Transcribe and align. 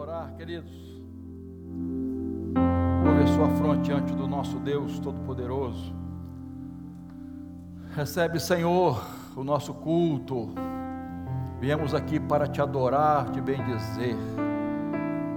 orar, 0.00 0.32
queridos. 0.34 0.72
Curve 3.04 3.26
sua 3.34 3.48
fronte 3.50 3.82
diante 3.82 4.14
do 4.14 4.26
nosso 4.26 4.58
Deus 4.58 4.98
Todo-Poderoso. 4.98 5.94
Recebe, 7.94 8.40
Senhor, 8.40 9.04
o 9.36 9.44
nosso 9.44 9.74
culto. 9.74 10.54
Viemos 11.60 11.94
aqui 11.94 12.18
para 12.18 12.46
te 12.46 12.62
adorar, 12.62 13.30
te 13.30 13.42
bendizer. 13.42 14.16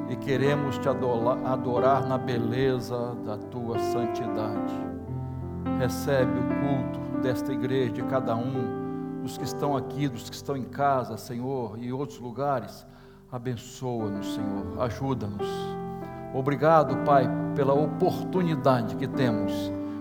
E 0.10 0.16
queremos 0.16 0.78
te 0.78 0.88
adorar 0.88 2.08
na 2.08 2.18
beleza 2.18 3.16
da 3.26 3.38
tua 3.38 3.78
santidade. 3.80 4.74
Recebe 5.78 6.40
o 6.40 6.44
culto 6.44 7.22
desta 7.22 7.52
igreja, 7.52 7.92
de 7.92 8.04
cada 8.04 8.34
um, 8.36 9.22
dos 9.24 9.38
que 9.38 9.44
estão 9.44 9.76
aqui, 9.76 10.08
dos 10.08 10.30
que 10.30 10.36
estão 10.36 10.56
em 10.56 10.64
casa, 10.64 11.18
Senhor, 11.18 11.78
e 11.80 11.92
outros 11.92 12.20
lugares 12.20 12.86
Abençoa-nos, 13.34 14.36
Senhor, 14.36 14.80
ajuda-nos. 14.80 15.48
Obrigado, 16.36 16.98
Pai, 16.98 17.28
pela 17.56 17.74
oportunidade 17.74 18.96
que 18.96 19.08
temos 19.08 19.52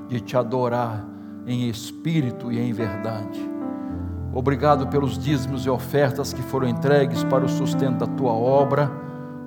de 0.06 0.20
te 0.20 0.36
adorar 0.36 1.02
em 1.46 1.66
espírito 1.66 2.52
e 2.52 2.60
em 2.60 2.74
verdade. 2.74 3.40
Obrigado 4.34 4.86
pelos 4.88 5.16
dízimos 5.18 5.64
e 5.64 5.70
ofertas 5.70 6.34
que 6.34 6.42
foram 6.42 6.68
entregues 6.68 7.24
para 7.24 7.42
o 7.42 7.48
sustento 7.48 8.00
da 8.00 8.06
tua 8.06 8.32
obra. 8.32 8.92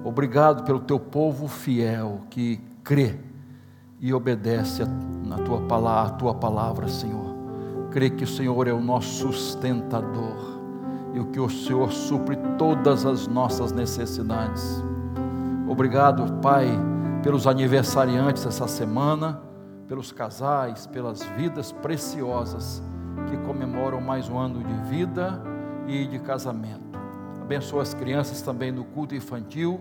Obrigado 0.04 0.64
pelo 0.64 0.80
teu 0.80 1.00
povo 1.00 1.48
fiel 1.48 2.22
que 2.32 2.60
crê 2.84 3.20
e 4.02 4.12
obedece 4.12 4.84
na 5.24 5.38
tua 5.38 5.62
palavra, 5.62 6.12
a 6.12 6.18
tua 6.18 6.34
palavra, 6.34 6.88
Senhor. 6.88 7.36
Crê 7.92 8.10
que 8.10 8.24
o 8.24 8.28
Senhor 8.28 8.68
é 8.68 8.74
o 8.74 8.82
nosso 8.82 9.32
sustentador 9.32 10.55
e 11.16 11.24
que 11.32 11.40
o 11.40 11.50
Senhor 11.50 11.92
supre 11.92 12.38
todas 12.58 13.06
as 13.06 13.26
nossas 13.26 13.72
necessidades. 13.72 14.84
Obrigado, 15.68 16.42
Pai, 16.42 16.68
pelos 17.24 17.48
aniversariantes 17.48 18.46
essa 18.46 18.68
semana, 18.68 19.42
pelos 19.88 20.12
casais, 20.12 20.86
pelas 20.86 21.24
vidas 21.38 21.72
preciosas 21.72 22.84
que 23.30 23.38
comemoram 23.38 24.02
mais 24.02 24.28
um 24.28 24.38
ano 24.38 24.62
de 24.62 24.90
vida 24.90 25.42
e 25.88 26.06
de 26.06 26.20
casamento. 26.20 27.00
Abençoa 27.42 27.82
as 27.82 27.94
crianças 27.94 28.42
também 28.42 28.72
no 28.72 28.84
culto 28.84 29.16
infantil 29.16 29.80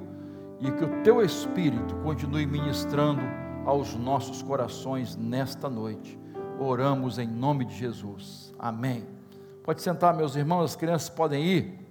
e 0.61 0.71
que 0.71 0.85
o 0.85 1.03
teu 1.03 1.21
Espírito 1.21 1.97
continue 1.97 2.47
ministrando 2.47 3.23
aos 3.67 3.97
nossos 3.97 4.41
corações 4.41 5.17
nesta 5.17 5.69
noite. 5.69 6.19
Oramos 6.61 7.19
em 7.19 7.27
nome 7.27 7.65
de 7.65 7.75
Jesus. 7.75 8.55
Amém. 8.59 9.24
Pode 9.65 9.81
sentar, 9.81 10.13
meus 10.13 10.37
irmãos, 10.37 10.63
as 10.73 10.77
crianças 10.77 11.09
podem 11.09 11.43
ir. 11.43 11.89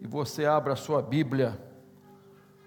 E 0.00 0.06
você 0.08 0.44
abra 0.44 0.72
a 0.72 0.76
sua 0.76 1.00
Bíblia 1.00 1.56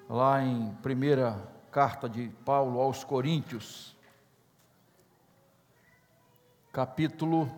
lá 0.08 0.42
em 0.42 0.74
primeira 0.76 1.52
carta 1.70 2.08
de 2.08 2.30
Paulo 2.46 2.80
aos 2.80 3.04
Coríntios, 3.04 3.94
capítulo 6.72 7.52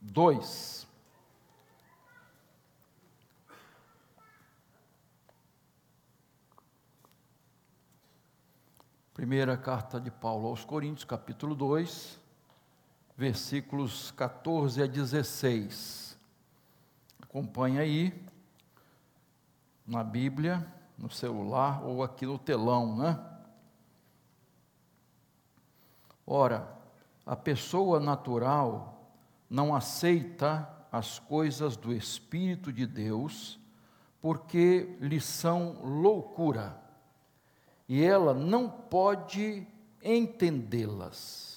2. 0.00 0.86
Primeira 9.12 9.56
carta 9.56 10.00
de 10.00 10.12
Paulo 10.12 10.46
aos 10.46 10.64
Coríntios, 10.64 11.02
capítulo 11.02 11.56
2 11.56 12.27
versículos 13.18 14.12
14 14.12 14.80
a 14.80 14.86
16. 14.86 16.16
Acompanhe 17.20 17.80
aí, 17.80 18.24
na 19.84 20.04
Bíblia, 20.04 20.64
no 20.96 21.10
celular 21.10 21.82
ou 21.82 22.04
aqui 22.04 22.24
no 22.24 22.38
telão, 22.38 22.96
né? 22.96 23.18
Ora, 26.24 26.72
a 27.26 27.34
pessoa 27.34 27.98
natural 27.98 29.10
não 29.50 29.74
aceita 29.74 30.68
as 30.92 31.18
coisas 31.18 31.76
do 31.76 31.92
Espírito 31.92 32.72
de 32.72 32.86
Deus, 32.86 33.58
porque 34.22 34.96
lhe 35.00 35.20
são 35.20 35.80
loucura, 35.82 36.80
e 37.88 38.00
ela 38.00 38.32
não 38.32 38.70
pode 38.70 39.66
entendê-las 40.04 41.47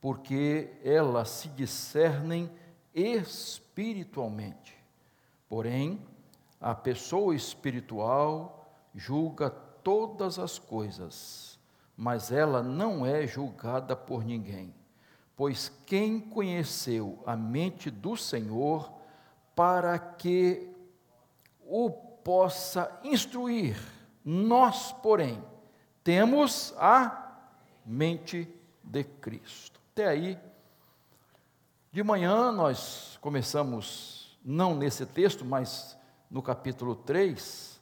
porque 0.00 0.70
elas 0.82 1.28
se 1.28 1.48
discernem 1.48 2.50
espiritualmente. 2.94 4.76
Porém, 5.48 6.00
a 6.60 6.74
pessoa 6.74 7.34
espiritual 7.34 8.72
julga 8.94 9.50
todas 9.50 10.38
as 10.38 10.58
coisas, 10.58 11.58
mas 11.96 12.30
ela 12.32 12.62
não 12.62 13.04
é 13.04 13.26
julgada 13.26 13.94
por 13.94 14.24
ninguém. 14.24 14.74
Pois 15.36 15.72
quem 15.86 16.20
conheceu 16.20 17.22
a 17.24 17.36
mente 17.36 17.90
do 17.90 18.16
Senhor 18.16 18.92
para 19.54 19.98
que 19.98 20.70
o 21.66 21.90
possa 21.90 23.00
instruir? 23.02 23.76
Nós, 24.24 24.92
porém, 24.92 25.42
temos 26.04 26.74
a 26.76 27.42
mente 27.86 28.48
de 28.84 29.04
Cristo. 29.04 29.79
Até 29.92 30.06
aí, 30.06 30.38
de 31.90 32.00
manhã 32.04 32.52
nós 32.52 33.18
começamos, 33.20 34.38
não 34.44 34.76
nesse 34.76 35.04
texto, 35.04 35.44
mas 35.44 35.98
no 36.30 36.40
capítulo 36.40 36.94
3, 36.94 37.80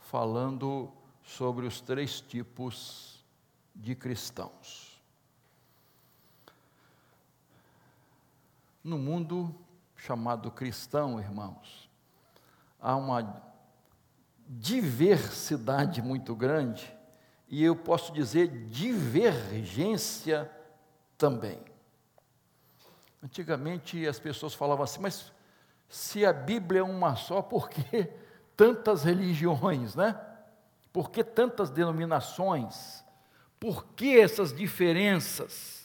falando 0.00 0.92
sobre 1.22 1.64
os 1.64 1.80
três 1.80 2.20
tipos 2.20 3.24
de 3.72 3.94
cristãos. 3.94 5.00
No 8.82 8.98
mundo 8.98 9.54
chamado 9.94 10.50
cristão, 10.50 11.20
irmãos, 11.20 11.88
há 12.80 12.96
uma 12.96 13.40
diversidade 14.48 16.02
muito 16.02 16.34
grande 16.34 16.92
e 17.48 17.62
eu 17.62 17.76
posso 17.76 18.12
dizer 18.12 18.48
divergência 18.66 20.50
também. 21.16 21.58
Antigamente 23.22 24.06
as 24.06 24.18
pessoas 24.18 24.54
falavam 24.54 24.84
assim, 24.84 25.00
mas 25.00 25.32
se 25.88 26.24
a 26.24 26.32
Bíblia 26.32 26.80
é 26.80 26.84
uma 26.84 27.16
só, 27.16 27.42
por 27.42 27.68
que 27.68 28.10
tantas 28.56 29.04
religiões, 29.04 29.94
né? 29.94 30.20
Por 30.92 31.10
que 31.10 31.22
tantas 31.22 31.70
denominações? 31.70 33.04
Por 33.60 33.84
que 33.88 34.18
essas 34.18 34.52
diferenças? 34.52 35.84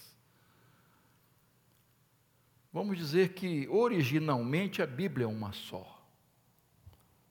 Vamos 2.71 2.97
dizer 2.97 3.33
que 3.33 3.67
originalmente 3.67 4.81
a 4.81 4.87
Bíblia 4.87 5.25
é 5.25 5.27
uma 5.27 5.51
só, 5.51 6.01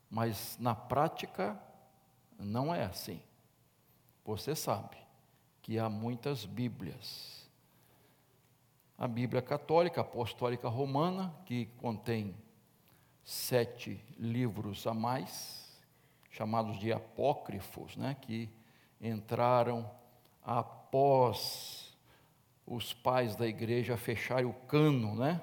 mas 0.09 0.55
na 0.59 0.75
prática 0.75 1.59
não 2.37 2.73
é 2.73 2.83
assim. 2.83 3.21
Você 4.23 4.55
sabe 4.55 4.97
que 5.63 5.79
há 5.79 5.89
muitas 5.89 6.45
Bíblias 6.45 7.40
a 9.01 9.07
Bíblia 9.07 9.41
Católica 9.41 10.01
Apostólica 10.01 10.69
Romana, 10.69 11.33
que 11.47 11.65
contém 11.79 12.35
sete 13.23 13.99
livros 14.15 14.85
a 14.85 14.93
mais, 14.93 15.75
chamados 16.29 16.77
de 16.77 16.93
apócrifos, 16.93 17.97
né, 17.97 18.15
que 18.21 18.47
entraram 19.01 19.89
após 20.43 21.97
os 22.63 22.93
pais 22.93 23.35
da 23.35 23.47
igreja 23.47 23.97
fecharem 23.97 24.45
o 24.45 24.53
cano 24.53 25.15
né, 25.15 25.41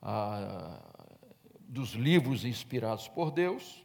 a, 0.00 0.80
dos 1.58 1.90
livros 1.90 2.46
inspirados 2.46 3.08
por 3.08 3.30
Deus. 3.30 3.84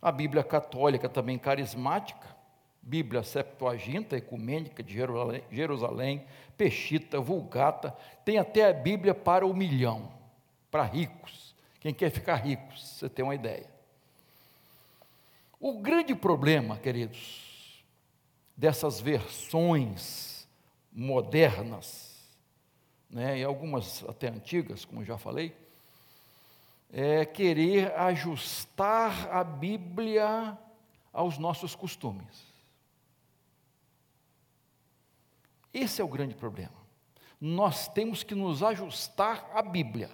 A 0.00 0.12
Bíblia 0.12 0.44
Católica 0.44 1.08
também 1.08 1.36
carismática, 1.36 2.33
Bíblia 2.86 3.22
Septuaginta, 3.22 4.16
Ecumênica 4.16 4.82
de 4.82 4.92
Jerusalém, 4.92 5.42
Jerusalém, 5.50 6.26
Peshita, 6.56 7.18
Vulgata, 7.18 7.96
tem 8.24 8.38
até 8.38 8.68
a 8.68 8.72
Bíblia 8.74 9.14
para 9.14 9.46
o 9.46 9.54
milhão, 9.54 10.12
para 10.70 10.82
ricos. 10.84 11.54
Quem 11.80 11.94
quer 11.94 12.10
ficar 12.10 12.36
rico, 12.36 12.76
você 12.76 13.08
tem 13.08 13.24
uma 13.24 13.34
ideia. 13.34 13.66
O 15.58 15.80
grande 15.80 16.14
problema, 16.14 16.76
queridos, 16.76 17.82
dessas 18.54 19.00
versões 19.00 20.46
modernas, 20.92 22.14
né, 23.08 23.38
e 23.38 23.44
algumas 23.44 24.04
até 24.06 24.28
antigas, 24.28 24.84
como 24.84 25.02
já 25.04 25.16
falei, 25.16 25.56
é 26.92 27.24
querer 27.24 27.94
ajustar 27.94 29.28
a 29.34 29.42
Bíblia 29.42 30.58
aos 31.12 31.38
nossos 31.38 31.74
costumes. 31.74 32.53
Esse 35.74 36.00
é 36.00 36.04
o 36.04 36.08
grande 36.08 36.34
problema. 36.36 36.72
Nós 37.40 37.88
temos 37.88 38.22
que 38.22 38.34
nos 38.34 38.62
ajustar 38.62 39.50
à 39.52 39.60
Bíblia. 39.60 40.08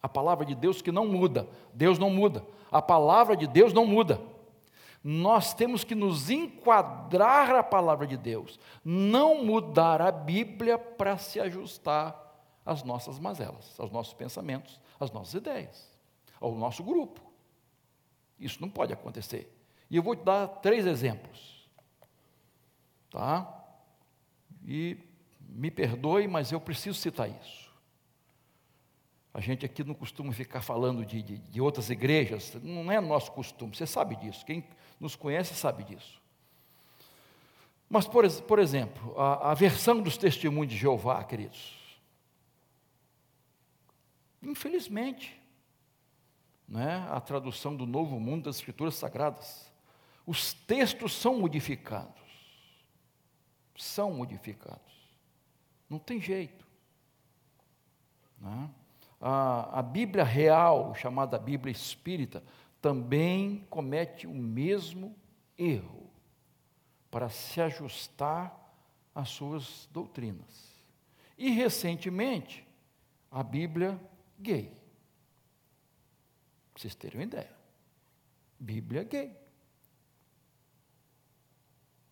A 0.00 0.08
palavra 0.08 0.46
de 0.46 0.54
Deus 0.54 0.80
que 0.80 0.92
não 0.92 1.06
muda. 1.06 1.48
Deus 1.74 1.98
não 1.98 2.08
muda. 2.08 2.46
A 2.70 2.80
palavra 2.80 3.36
de 3.36 3.46
Deus 3.48 3.72
não 3.72 3.84
muda. 3.84 4.20
nós 5.02 5.54
temos 5.54 5.84
que 5.84 5.94
nos 5.94 6.28
enquadrar 6.28 7.54
à 7.54 7.62
palavra 7.62 8.06
de 8.06 8.16
Deus, 8.16 8.58
não 8.84 9.44
mudar 9.44 10.02
a 10.02 10.10
Bíblia 10.10 10.76
para 10.76 11.16
se 11.16 11.40
ajustar 11.40 12.14
às 12.64 12.82
nossas 12.82 13.18
mazelas, 13.18 13.78
aos 13.78 13.90
nossos 13.90 14.12
pensamentos, 14.12 14.80
às 14.98 15.10
nossas 15.10 15.34
ideias, 15.34 15.90
ao 16.40 16.54
nosso 16.54 16.82
grupo. 16.82 17.20
Isso 18.38 18.60
não 18.60 18.68
pode 18.68 18.92
acontecer. 18.92 19.54
E 19.88 19.96
eu 19.96 20.02
vou 20.02 20.14
te 20.14 20.24
dar 20.24 20.46
três 20.46 20.86
exemplos. 20.86 21.68
Tá? 23.10 23.57
E 24.70 24.98
me 25.48 25.70
perdoe, 25.70 26.28
mas 26.28 26.52
eu 26.52 26.60
preciso 26.60 26.98
citar 26.98 27.30
isso. 27.30 27.72
A 29.32 29.40
gente 29.40 29.64
aqui 29.64 29.82
não 29.82 29.94
costuma 29.94 30.30
ficar 30.30 30.60
falando 30.60 31.06
de, 31.06 31.22
de, 31.22 31.38
de 31.38 31.60
outras 31.60 31.88
igrejas, 31.88 32.54
não 32.62 32.92
é 32.92 33.00
nosso 33.00 33.32
costume, 33.32 33.74
você 33.74 33.86
sabe 33.86 34.16
disso, 34.16 34.44
quem 34.44 34.62
nos 35.00 35.16
conhece 35.16 35.54
sabe 35.54 35.84
disso. 35.84 36.20
Mas, 37.88 38.06
por, 38.06 38.30
por 38.42 38.58
exemplo, 38.58 39.18
a, 39.18 39.52
a 39.52 39.54
versão 39.54 40.02
dos 40.02 40.18
testemunhos 40.18 40.70
de 40.70 40.78
Jeová, 40.78 41.24
queridos, 41.24 41.74
infelizmente, 44.42 45.40
né, 46.68 47.06
a 47.10 47.18
tradução 47.22 47.74
do 47.74 47.86
Novo 47.86 48.20
Mundo 48.20 48.44
das 48.44 48.56
Escrituras 48.56 48.96
Sagradas, 48.96 49.72
os 50.26 50.52
textos 50.52 51.14
são 51.14 51.38
modificados, 51.38 52.27
são 53.78 54.12
modificados, 54.12 55.12
não 55.88 55.98
tem 55.98 56.20
jeito. 56.20 56.66
Né? 58.40 58.70
A, 59.20 59.78
a 59.78 59.82
Bíblia 59.82 60.24
real, 60.24 60.94
chamada 60.94 61.38
Bíblia 61.38 61.72
Espírita, 61.72 62.42
também 62.80 63.66
comete 63.70 64.26
o 64.26 64.34
mesmo 64.34 65.16
erro 65.56 66.08
para 67.10 67.28
se 67.28 67.60
ajustar 67.60 68.56
às 69.14 69.30
suas 69.30 69.88
doutrinas. 69.92 70.68
E 71.36 71.50
recentemente, 71.50 72.66
a 73.30 73.42
Bíblia 73.42 74.00
gay. 74.38 74.72
Para 76.72 76.82
vocês 76.82 76.94
terem 76.94 77.20
uma 77.20 77.24
ideia. 77.24 77.50
Bíblia 78.58 79.04
gay. 79.04 79.47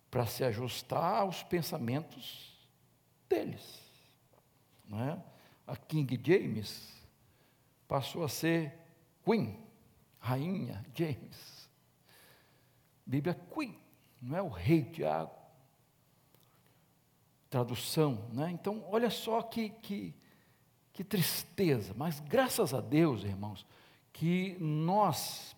Para 0.09 0.25
se 0.25 0.43
ajustar 0.43 1.21
aos 1.21 1.43
pensamentos 1.43 2.57
deles. 3.29 3.81
Não 4.85 5.01
é? 5.01 5.21
A 5.65 5.75
King 5.75 6.19
James 6.23 6.93
passou 7.87 8.23
a 8.23 8.29
ser 8.29 8.73
Queen 9.23 9.67
rainha 10.27 10.85
James. 10.93 11.69
Bíblia 13.05 13.33
Queen, 13.33 13.79
não 14.21 14.35
é 14.35 14.41
o 14.41 14.49
rei 14.49 14.83
Tiago. 14.83 15.31
Tradução, 17.49 18.27
né? 18.33 18.51
Então, 18.51 18.83
olha 18.89 19.09
só 19.09 19.41
que, 19.41 19.69
que, 19.69 20.13
que 20.91 21.03
tristeza, 21.03 21.93
mas 21.95 22.19
graças 22.19 22.73
a 22.73 22.81
Deus, 22.81 23.23
irmãos, 23.23 23.65
que 24.11 24.57
nós, 24.59 25.55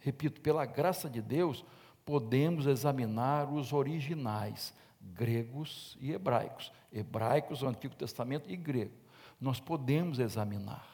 repito, 0.00 0.40
pela 0.40 0.66
graça 0.66 1.08
de 1.08 1.22
Deus, 1.22 1.64
podemos 2.08 2.66
examinar 2.66 3.52
os 3.52 3.70
originais, 3.70 4.72
gregos 4.98 5.94
e 6.00 6.10
hebraicos. 6.10 6.72
Hebraicos, 6.90 7.60
o 7.60 7.68
Antigo 7.68 7.94
Testamento 7.94 8.50
e 8.50 8.56
grego. 8.56 8.94
Nós 9.38 9.60
podemos 9.60 10.18
examinar 10.18 10.88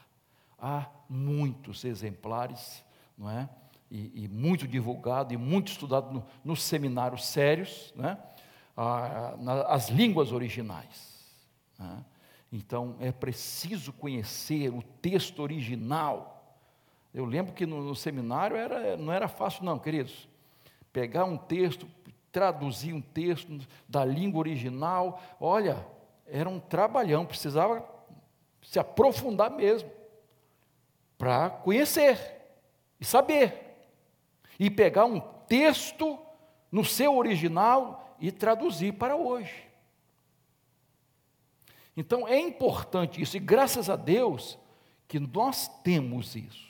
há 0.59 0.91
muitos 1.09 1.85
exemplares, 1.85 2.85
não 3.17 3.31
é? 3.31 3.49
E, 3.89 4.25
e 4.25 4.29
muito 4.29 4.67
divulgado 4.67 5.33
e 5.33 5.37
muito 5.37 5.71
estudado 5.71 6.13
no, 6.13 6.27
nos 6.45 6.65
seminários 6.65 7.25
sérios, 7.27 7.95
né? 7.95 8.19
Ah, 8.77 9.37
na, 9.39 9.63
as 9.69 9.91
línguas 9.91 10.33
originais. 10.33 11.33
Né? 11.79 12.05
Então 12.51 12.97
é 12.99 13.13
preciso 13.13 13.93
conhecer 13.93 14.69
o 14.75 14.83
texto 14.83 15.41
original. 15.41 16.59
Eu 17.15 17.25
lembro 17.25 17.53
que 17.53 17.67
no, 17.67 17.85
no 17.85 17.95
seminário 17.95 18.57
era, 18.57 18.97
não 18.97 19.13
era 19.13 19.29
fácil, 19.29 19.65
não, 19.65 19.79
queridos. 19.79 20.34
Pegar 20.94 21.25
um 21.25 21.37
texto, 21.37 21.88
traduzir 22.31 22.93
um 22.93 23.00
texto 23.00 23.58
da 23.88 24.05
língua 24.05 24.38
original, 24.38 25.20
olha, 25.41 25.85
era 26.25 26.49
um 26.49 26.61
trabalhão, 26.61 27.26
precisava 27.26 27.85
se 28.62 28.79
aprofundar 28.79 29.50
mesmo 29.50 29.91
para 31.19 31.50
conhecer 31.50 32.17
e 33.00 33.05
saber, 33.05 33.76
e 34.56 34.70
pegar 34.70 35.05
um 35.05 35.19
texto 35.19 36.17
no 36.70 36.85
seu 36.85 37.17
original 37.17 38.17
e 38.20 38.31
traduzir 38.31 38.93
para 38.93 39.17
hoje. 39.17 39.69
Então 41.96 42.29
é 42.29 42.38
importante 42.38 43.20
isso, 43.20 43.37
e 43.37 43.41
graças 43.41 43.91
a 43.91 43.96
Deus 43.96 44.56
que 45.08 45.19
nós 45.19 45.67
temos 45.82 46.37
isso, 46.37 46.69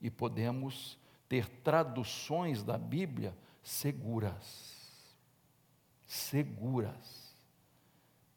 e 0.00 0.10
podemos 0.10 0.98
ter 1.28 1.48
traduções 1.48 2.62
da 2.62 2.78
Bíblia 2.78 3.36
seguras, 3.62 4.76
seguras, 6.06 7.34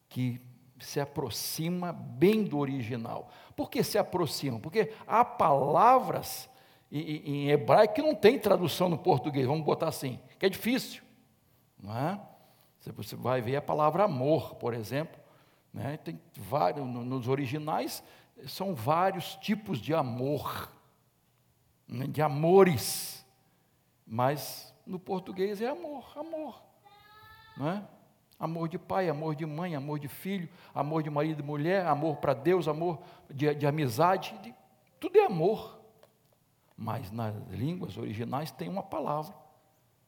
que 0.07 0.41
se 0.79 0.99
aproxima 0.99 1.93
bem 1.93 2.43
do 2.43 2.57
original. 2.57 3.29
Por 3.55 3.69
que 3.69 3.83
se 3.83 3.97
aproxima? 3.97 4.59
Porque 4.59 4.93
há 5.05 5.23
palavras 5.23 6.49
em 6.91 7.49
hebraico 7.49 7.93
que 7.93 8.01
não 8.01 8.15
tem 8.15 8.39
tradução 8.39 8.89
no 8.89 8.97
português, 8.97 9.45
vamos 9.45 9.63
botar 9.63 9.89
assim, 9.89 10.19
que 10.39 10.45
é 10.45 10.49
difícil. 10.49 11.03
Não 11.77 11.95
é? 11.95 12.19
Você 12.79 13.15
vai 13.15 13.41
ver 13.41 13.57
a 13.57 13.61
palavra 13.61 14.05
amor, 14.05 14.55
por 14.55 14.73
exemplo. 14.73 15.19
Né? 15.71 15.97
Tem 15.97 16.19
vários, 16.35 16.87
nos 16.87 17.27
originais 17.27 18.03
são 18.47 18.73
vários 18.73 19.35
tipos 19.35 19.79
de 19.79 19.93
amor? 19.93 20.71
De 21.89 22.21
amores. 22.21 23.25
Mas 24.05 24.73
no 24.85 24.99
português 24.99 25.61
é 25.61 25.67
amor, 25.67 26.11
amor. 26.15 26.61
Não 27.57 27.69
é? 27.69 27.83
Amor 28.39 28.69
de 28.69 28.79
pai, 28.79 29.09
amor 29.09 29.35
de 29.35 29.45
mãe, 29.45 29.75
amor 29.75 29.99
de 29.99 30.07
filho, 30.07 30.47
amor 30.73 31.03
de 31.03 31.09
marido 31.09 31.41
e 31.41 31.45
mulher, 31.45 31.85
amor 31.85 32.17
para 32.17 32.33
Deus, 32.33 32.67
amor 32.67 32.99
de, 33.29 33.53
de 33.53 33.67
amizade, 33.67 34.33
de, 34.41 34.55
tudo 34.99 35.17
é 35.17 35.25
amor. 35.25 35.77
Mas 36.77 37.11
nas 37.11 37.35
línguas 37.49 37.97
originais 37.97 38.49
tem 38.49 38.69
uma 38.69 38.81
palavra 38.81 39.35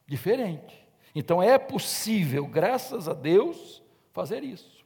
diferente. 0.08 0.88
Então 1.13 1.44
é 1.44 1.58
possível, 1.58 2.48
graças 2.48 3.10
a 3.10 3.13
Deus, 3.13 3.84
fazer 4.13 4.44
isso. 4.44 4.86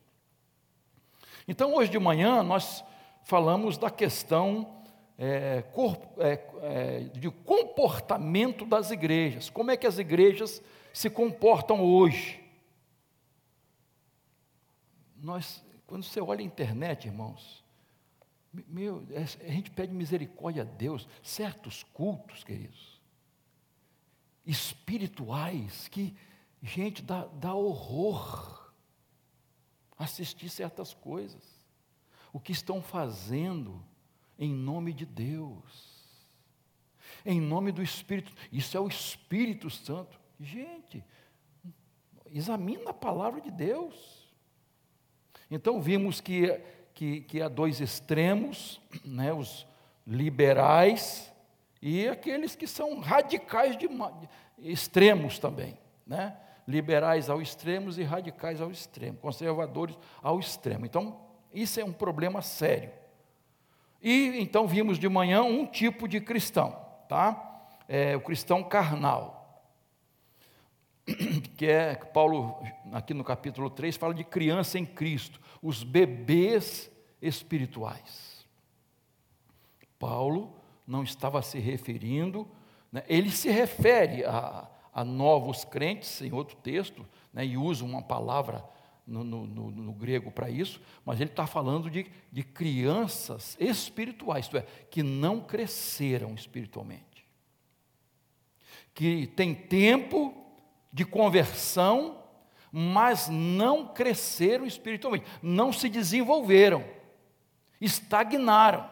Então 1.47 1.75
hoje 1.75 1.91
de 1.91 1.99
manhã 1.99 2.41
nós 2.41 2.83
falamos 3.23 3.77
da 3.77 3.91
questão 3.91 4.83
é, 5.17 5.61
corpo, 5.61 6.21
é, 6.21 6.45
é, 6.61 6.99
de 7.17 7.29
comportamento 7.29 8.65
das 8.65 8.91
igrejas. 8.91 9.49
Como 9.49 9.71
é 9.71 9.77
que 9.77 9.87
as 9.87 9.97
igrejas 9.97 10.61
se 10.93 11.09
comportam 11.09 11.81
hoje? 11.81 12.45
nós, 15.25 15.65
quando 15.87 16.03
você 16.03 16.21
olha 16.21 16.41
a 16.41 16.43
internet, 16.43 17.07
irmãos, 17.07 17.63
meu, 18.67 19.05
é, 19.09 19.23
a 19.23 19.51
gente 19.51 19.71
pede 19.71 19.91
misericórdia 19.91 20.61
a 20.61 20.65
Deus, 20.65 21.07
certos 21.23 21.83
cultos, 21.83 22.43
queridos, 22.43 23.01
espirituais, 24.45 25.87
que, 25.87 26.15
gente, 26.61 27.01
dá, 27.01 27.25
dá 27.25 27.53
horror 27.55 28.71
assistir 29.97 30.49
certas 30.49 30.93
coisas. 30.93 31.43
O 32.31 32.39
que 32.39 32.51
estão 32.51 32.81
fazendo 32.81 33.83
em 34.37 34.53
nome 34.53 34.93
de 34.93 35.05
Deus, 35.05 35.95
em 37.25 37.41
nome 37.41 37.71
do 37.71 37.81
Espírito, 37.81 38.31
isso 38.51 38.77
é 38.77 38.79
o 38.79 38.87
Espírito 38.87 39.69
Santo. 39.69 40.19
Gente, 40.39 41.03
examina 42.31 42.91
a 42.91 42.93
palavra 42.93 43.41
de 43.41 43.49
Deus. 43.49 44.29
Então 45.49 45.81
vimos 45.81 46.21
que, 46.21 46.59
que, 46.93 47.21
que 47.21 47.41
há 47.41 47.47
dois 47.47 47.79
extremos, 47.81 48.81
né, 49.03 49.33
os 49.33 49.65
liberais 50.05 51.31
e 51.81 52.07
aqueles 52.07 52.55
que 52.55 52.67
são 52.67 52.99
radicais 52.99 53.77
de, 53.77 53.87
extremos 54.59 55.39
também, 55.39 55.77
né? 56.05 56.37
liberais 56.67 57.29
ao 57.29 57.41
extremos 57.41 57.97
e 57.97 58.03
radicais 58.03 58.59
ao 58.59 58.71
extremo, 58.71 59.17
conservadores 59.17 59.97
ao 60.21 60.39
extremo. 60.39 60.85
Então, 60.85 61.19
isso 61.53 61.79
é 61.79 61.85
um 61.85 61.93
problema 61.93 62.41
sério. 62.41 62.91
E 64.05 64.39
então 64.39 64.67
vimos 64.67 64.99
de 64.99 65.09
manhã 65.09 65.41
um 65.41 65.65
tipo 65.65 66.07
de 66.07 66.21
cristão, 66.21 66.79
tá? 67.09 67.67
É, 67.87 68.15
o 68.15 68.21
cristão 68.21 68.63
carnal. 68.63 69.65
que 71.57 71.65
é, 71.65 71.95
Paulo, 71.95 72.63
aqui 72.93 73.15
no 73.15 73.23
capítulo 73.23 73.67
3, 73.67 73.97
fala 73.97 74.13
de 74.13 74.23
criança 74.23 74.77
em 74.77 74.85
Cristo, 74.85 75.41
os 75.59 75.83
bebês 75.83 76.91
espirituais. 77.19 78.45
Paulo 79.97 80.55
não 80.85 81.01
estava 81.01 81.41
se 81.41 81.57
referindo 81.57 82.47
né, 82.95 83.03
ele 83.09 83.29
se 83.29 83.49
refere 83.49 84.23
a, 84.23 84.69
a 84.93 85.03
novos 85.03 85.65
crentes 85.65 86.21
em 86.21 86.31
outro 86.31 86.55
texto, 86.55 87.05
né, 87.33 87.45
e 87.45 87.57
usa 87.57 87.83
uma 87.83 88.01
palavra 88.01 88.63
no, 89.05 89.23
no, 89.23 89.45
no, 89.45 89.71
no 89.71 89.93
grego 89.93 90.31
para 90.31 90.49
isso, 90.49 90.81
mas 91.05 91.21
ele 91.21 91.29
está 91.29 91.45
falando 91.45 91.89
de, 91.89 92.07
de 92.31 92.43
crianças 92.43 93.55
espirituais, 93.59 94.45
isto 94.45 94.57
é, 94.57 94.61
que 94.89 95.03
não 95.03 95.39
cresceram 95.41 96.33
espiritualmente, 96.33 97.25
que 98.93 99.27
tem 99.27 99.53
tempo 99.53 100.33
de 100.91 101.05
conversão, 101.05 102.23
mas 102.71 103.29
não 103.29 103.87
cresceram 103.87 104.65
espiritualmente, 104.65 105.25
não 105.41 105.71
se 105.71 105.87
desenvolveram, 105.87 106.83
estagnaram, 107.79 108.89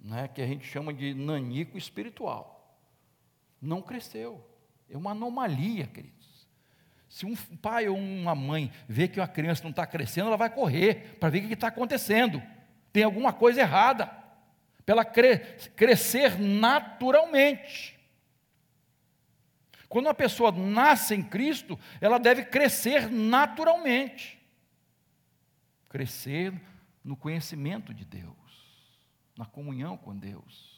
né, 0.00 0.28
que 0.28 0.40
a 0.40 0.46
gente 0.46 0.66
chama 0.66 0.92
de 0.92 1.14
nanico 1.14 1.76
espiritual 1.76 2.52
não 3.62 3.80
cresceu. 3.80 4.44
É 4.90 4.96
uma 4.96 5.12
anomalia, 5.12 5.86
queridos. 5.86 6.31
Se 7.12 7.26
um 7.26 7.36
pai 7.36 7.88
ou 7.88 7.98
uma 7.98 8.34
mãe 8.34 8.72
vê 8.88 9.06
que 9.06 9.20
uma 9.20 9.28
criança 9.28 9.62
não 9.62 9.70
está 9.70 9.86
crescendo, 9.86 10.28
ela 10.28 10.36
vai 10.38 10.48
correr 10.48 11.18
para 11.20 11.28
ver 11.28 11.44
o 11.44 11.48
que 11.48 11.52
está 11.52 11.68
acontecendo. 11.68 12.42
Tem 12.90 13.02
alguma 13.02 13.34
coisa 13.34 13.60
errada. 13.60 14.06
Para 14.86 14.94
ela 14.94 15.04
cre 15.04 15.38
crescer 15.76 16.40
naturalmente. 16.40 18.00
Quando 19.90 20.06
uma 20.06 20.14
pessoa 20.14 20.50
nasce 20.50 21.14
em 21.14 21.22
Cristo, 21.22 21.78
ela 22.00 22.16
deve 22.16 22.46
crescer 22.46 23.10
naturalmente. 23.10 24.40
Crescer 25.90 26.58
no 27.04 27.14
conhecimento 27.14 27.92
de 27.92 28.06
Deus, 28.06 28.32
na 29.36 29.44
comunhão 29.44 29.98
com 29.98 30.16
Deus 30.16 30.72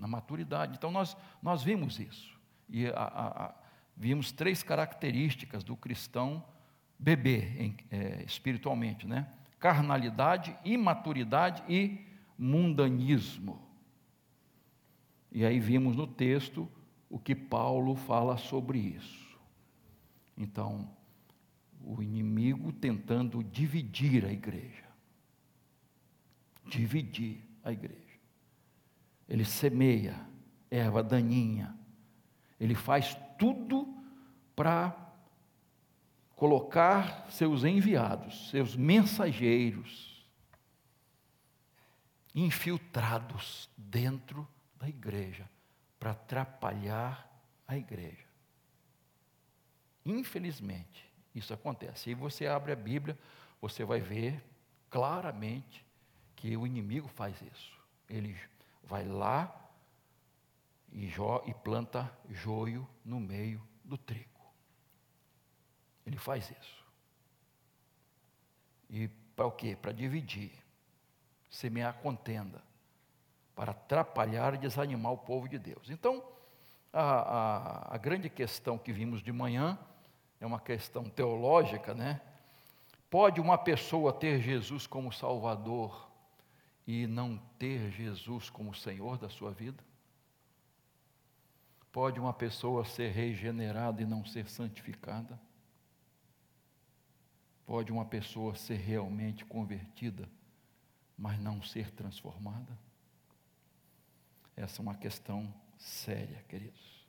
na 0.00 0.08
maturidade. 0.08 0.74
Então 0.76 0.90
nós, 0.90 1.16
nós 1.40 1.62
vimos 1.62 2.00
isso. 2.00 2.34
E 2.68 2.86
a, 2.86 2.92
a, 2.94 3.54
vimos 4.00 4.32
três 4.32 4.62
características 4.62 5.62
do 5.62 5.76
cristão 5.76 6.44
bebê 6.98 7.52
em, 7.58 7.76
é, 7.90 8.24
espiritualmente, 8.24 9.06
né? 9.06 9.28
Carnalidade, 9.58 10.56
imaturidade 10.64 11.62
e 11.68 12.04
mundanismo. 12.36 13.60
E 15.30 15.44
aí 15.44 15.60
vimos 15.60 15.94
no 15.94 16.06
texto 16.06 16.68
o 17.08 17.18
que 17.18 17.34
Paulo 17.34 17.94
fala 17.94 18.36
sobre 18.36 18.78
isso. 18.78 19.38
Então, 20.36 20.90
o 21.84 22.02
inimigo 22.02 22.72
tentando 22.72 23.44
dividir 23.44 24.24
a 24.24 24.32
igreja. 24.32 24.88
Dividir 26.66 27.40
a 27.62 27.70
igreja 27.70 28.10
ele 29.30 29.44
semeia 29.44 30.20
erva 30.68 31.04
daninha, 31.04 31.72
ele 32.58 32.74
faz 32.74 33.16
tudo 33.40 33.88
para 34.54 34.94
colocar 36.36 37.26
seus 37.30 37.64
enviados, 37.64 38.50
seus 38.50 38.76
mensageiros, 38.76 40.26
infiltrados 42.34 43.70
dentro 43.76 44.46
da 44.76 44.86
igreja, 44.86 45.48
para 45.98 46.10
atrapalhar 46.10 47.26
a 47.66 47.78
igreja. 47.78 48.26
Infelizmente, 50.04 51.10
isso 51.34 51.54
acontece. 51.54 52.10
E 52.10 52.14
você 52.14 52.46
abre 52.46 52.72
a 52.72 52.76
Bíblia, 52.76 53.18
você 53.58 53.84
vai 53.84 54.00
ver 54.00 54.42
claramente 54.90 55.84
que 56.36 56.56
o 56.56 56.66
inimigo 56.66 57.08
faz 57.08 57.40
isso. 57.40 57.78
Ele 58.08 58.36
vai 58.84 59.06
lá 59.06 59.59
e, 60.92 61.08
jo, 61.08 61.42
e 61.46 61.54
planta 61.54 62.10
joio 62.28 62.88
no 63.04 63.20
meio 63.20 63.62
do 63.84 63.96
trigo. 63.96 64.28
Ele 66.06 66.16
faz 66.16 66.50
isso. 66.50 66.84
E 68.88 69.08
para 69.36 69.46
o 69.46 69.52
quê? 69.52 69.76
Para 69.80 69.92
dividir, 69.92 70.52
semear 71.48 71.94
contenda, 71.94 72.62
para 73.54 73.70
atrapalhar 73.70 74.54
e 74.54 74.58
desanimar 74.58 75.12
o 75.12 75.18
povo 75.18 75.48
de 75.48 75.58
Deus. 75.58 75.90
Então, 75.90 76.24
a, 76.92 77.02
a, 77.02 77.94
a 77.94 77.98
grande 77.98 78.28
questão 78.28 78.76
que 78.76 78.92
vimos 78.92 79.22
de 79.22 79.32
manhã 79.32 79.78
é 80.40 80.46
uma 80.46 80.58
questão 80.58 81.04
teológica, 81.04 81.94
né? 81.94 82.20
Pode 83.08 83.40
uma 83.40 83.58
pessoa 83.58 84.12
ter 84.12 84.40
Jesus 84.40 84.86
como 84.86 85.12
Salvador 85.12 86.10
e 86.86 87.06
não 87.06 87.36
ter 87.58 87.90
Jesus 87.90 88.48
como 88.48 88.74
Senhor 88.74 89.18
da 89.18 89.28
sua 89.28 89.50
vida? 89.50 89.82
Pode 91.92 92.20
uma 92.20 92.32
pessoa 92.32 92.84
ser 92.84 93.10
regenerada 93.10 94.00
e 94.00 94.06
não 94.06 94.24
ser 94.24 94.48
santificada? 94.48 95.40
Pode 97.66 97.90
uma 97.92 98.04
pessoa 98.04 98.54
ser 98.54 98.76
realmente 98.76 99.44
convertida, 99.44 100.28
mas 101.16 101.38
não 101.38 101.62
ser 101.62 101.90
transformada? 101.92 102.78
Essa 104.56 104.80
é 104.80 104.82
uma 104.82 104.94
questão 104.94 105.52
séria, 105.78 106.44
queridos. 106.48 107.06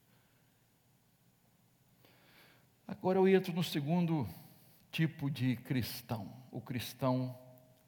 Agora 2.88 3.19
eu 3.19 3.27
entro 3.27 3.53
no 3.53 3.63
segundo 3.63 4.27
tipo 4.91 5.29
de 5.29 5.55
cristão, 5.55 6.31
o 6.51 6.59
cristão 6.59 7.38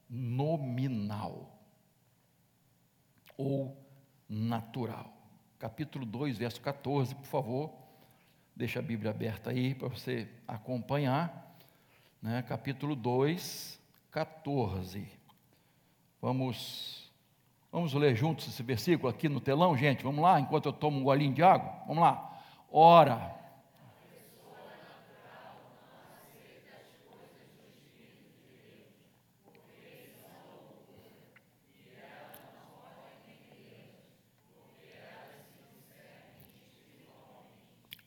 nominal 0.09 1.59
ou 3.37 3.77
natural. 4.29 5.12
Capítulo 5.63 6.05
2, 6.05 6.37
verso 6.37 6.59
14, 6.59 7.15
por 7.15 7.25
favor. 7.25 7.71
Deixa 8.53 8.79
a 8.79 8.81
Bíblia 8.81 9.11
aberta 9.11 9.49
aí 9.49 9.73
para 9.73 9.87
você 9.87 10.27
acompanhar. 10.45 11.55
Né? 12.21 12.41
Capítulo 12.41 12.97
2, 12.97 13.79
14. 14.11 15.07
Vamos, 16.21 17.09
vamos 17.71 17.93
ler 17.93 18.13
juntos 18.13 18.49
esse 18.49 18.61
versículo 18.61 19.07
aqui 19.07 19.29
no 19.29 19.39
telão, 19.39 19.77
gente? 19.77 20.03
Vamos 20.03 20.21
lá, 20.21 20.37
enquanto 20.37 20.65
eu 20.65 20.73
tomo 20.73 20.99
um 20.99 21.03
golinho 21.05 21.33
de 21.33 21.41
água? 21.41 21.81
Vamos 21.87 22.03
lá. 22.03 22.43
Ora, 22.69 23.33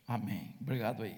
Amém. 0.09 0.56
Obrigado 0.67 1.05
aí. 1.05 1.17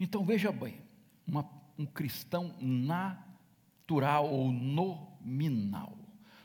Então 0.00 0.24
veja 0.24 0.50
bem, 0.50 0.80
uma, 1.26 1.46
um 1.78 1.84
cristão 1.84 2.56
natural 2.58 4.32
ou 4.32 4.50
nominal. 4.50 5.98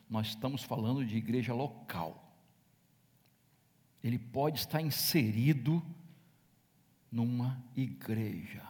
Nós 0.10 0.28
estamos 0.28 0.62
falando 0.62 1.06
de 1.06 1.16
igreja 1.16 1.54
local. 1.54 2.36
Ele 4.04 4.20
pode 4.20 4.60
estar 4.60 4.82
inserido 4.82 5.82
numa 7.10 7.64
igreja. 7.78 8.68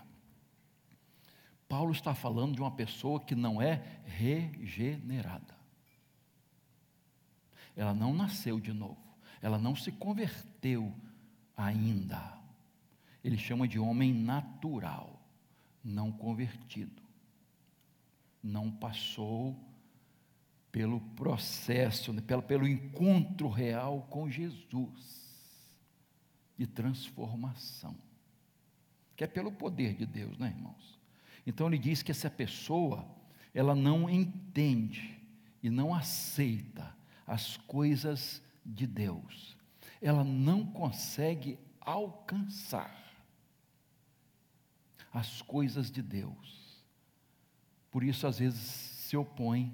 Paulo 1.68 1.92
está 1.92 2.13
falando 2.13 2.54
de 2.54 2.62
uma 2.62 2.75
pessoa 2.75 3.20
que 3.20 3.34
não 3.34 3.60
é 3.60 4.01
regenerada. 4.06 5.58
Ela 7.75 7.96
não 7.96 8.13
nasceu 8.13 8.60
de 8.60 8.72
novo, 8.72 9.01
ela 9.42 9.58
não 9.58 9.75
se 9.75 9.92
converteu 9.92 10.94
ainda 11.58 12.38
ele 13.23 13.38
chama 13.38 13.67
de 13.67 13.79
homem 13.79 14.13
natural, 14.13 15.21
não 15.83 16.11
convertido. 16.11 17.01
Não 18.41 18.71
passou 18.71 19.59
pelo 20.71 21.01
processo, 21.01 22.13
né, 22.13 22.21
pelo, 22.21 22.41
pelo 22.41 22.67
encontro 22.67 23.49
real 23.49 24.07
com 24.09 24.29
Jesus 24.29 25.19
de 26.57 26.67
transformação, 26.67 27.95
que 29.15 29.23
é 29.23 29.27
pelo 29.27 29.51
poder 29.51 29.95
de 29.95 30.05
Deus, 30.05 30.38
né, 30.38 30.53
irmãos? 30.55 30.99
Então 31.45 31.67
ele 31.67 31.77
diz 31.77 32.03
que 32.03 32.11
essa 32.11 32.29
pessoa, 32.29 33.05
ela 33.53 33.73
não 33.73 34.09
entende 34.09 35.19
e 35.63 35.69
não 35.69 35.93
aceita 35.93 36.95
as 37.25 37.57
coisas 37.57 38.41
de 38.65 38.85
Deus, 38.85 39.57
ela 40.01 40.23
não 40.23 40.65
consegue 40.65 41.57
alcançar 41.81 43.09
as 45.13 45.42
coisas 45.42 45.92
de 45.92 46.01
Deus. 46.01 46.84
Por 47.92 48.04
isso, 48.04 48.28
às 48.28 48.39
vezes, 48.39 48.60
se 48.60 49.18
opõe, 49.18 49.74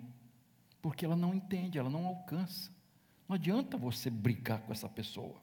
porque 0.82 1.06
ela 1.06 1.16
não 1.16 1.34
entende, 1.34 1.78
ela 1.78 1.90
não 1.90 2.06
alcança. 2.06 2.72
Não 3.28 3.36
adianta 3.36 3.78
você 3.78 4.10
brigar 4.10 4.62
com 4.62 4.72
essa 4.72 4.88
pessoa. 4.88 5.42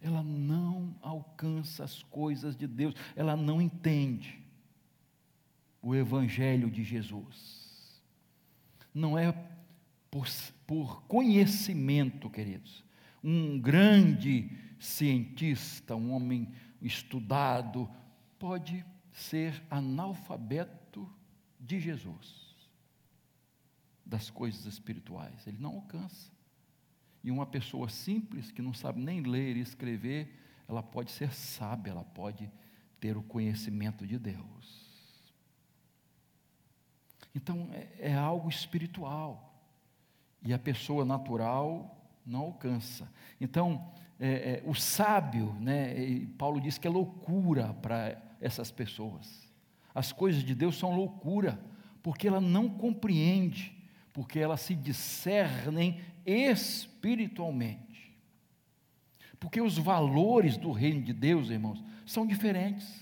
Ela 0.00 0.22
não 0.22 0.94
alcança 1.02 1.84
as 1.84 2.02
coisas 2.04 2.56
de 2.56 2.66
Deus, 2.66 2.94
ela 3.14 3.36
não 3.36 3.60
entende 3.60 4.40
o 5.82 5.94
Evangelho 5.94 6.70
de 6.70 6.82
Jesus. 6.82 8.00
Não 8.94 9.18
é 9.18 9.32
por, 10.10 10.26
por 10.66 11.02
conhecimento, 11.02 12.30
queridos. 12.30 12.82
Um 13.22 13.60
grande 13.60 14.50
cientista, 14.78 15.94
um 15.94 16.12
homem 16.12 16.48
estudado, 16.80 17.88
pode 18.40 18.84
ser 19.12 19.62
analfabeto 19.70 21.06
de 21.60 21.78
Jesus, 21.78 22.56
das 24.04 24.30
coisas 24.30 24.64
espirituais. 24.64 25.46
Ele 25.46 25.58
não 25.60 25.74
alcança. 25.74 26.32
E 27.22 27.30
uma 27.30 27.44
pessoa 27.44 27.90
simples, 27.90 28.50
que 28.50 28.62
não 28.62 28.72
sabe 28.72 28.98
nem 29.00 29.20
ler 29.20 29.58
e 29.58 29.60
escrever, 29.60 30.40
ela 30.66 30.82
pode 30.82 31.10
ser 31.10 31.32
sábia, 31.32 31.90
ela 31.90 32.04
pode 32.04 32.50
ter 32.98 33.14
o 33.14 33.22
conhecimento 33.22 34.06
de 34.06 34.18
Deus. 34.18 34.90
Então, 37.34 37.68
é, 37.72 38.10
é 38.10 38.14
algo 38.14 38.48
espiritual. 38.48 39.54
E 40.42 40.54
a 40.54 40.58
pessoa 40.58 41.04
natural 41.04 41.94
não 42.24 42.40
alcança. 42.40 43.12
Então, 43.38 43.92
é, 44.18 44.28
é, 44.28 44.62
o 44.64 44.74
sábio, 44.74 45.52
né, 45.60 46.26
Paulo 46.38 46.58
diz 46.58 46.78
que 46.78 46.86
é 46.86 46.90
loucura 46.90 47.74
para 47.74 48.29
essas 48.40 48.70
pessoas. 48.70 49.50
As 49.94 50.12
coisas 50.12 50.42
de 50.42 50.54
Deus 50.54 50.76
são 50.76 50.94
loucura, 50.94 51.60
porque 52.02 52.26
ela 52.26 52.40
não 52.40 52.68
compreende, 52.68 53.76
porque 54.12 54.38
elas 54.38 54.60
se 54.60 54.74
discernem 54.74 56.00
espiritualmente. 56.24 57.90
Porque 59.38 59.60
os 59.60 59.78
valores 59.78 60.56
do 60.56 60.70
reino 60.70 61.02
de 61.02 61.12
Deus, 61.12 61.50
irmãos, 61.50 61.82
são 62.06 62.26
diferentes 62.26 63.00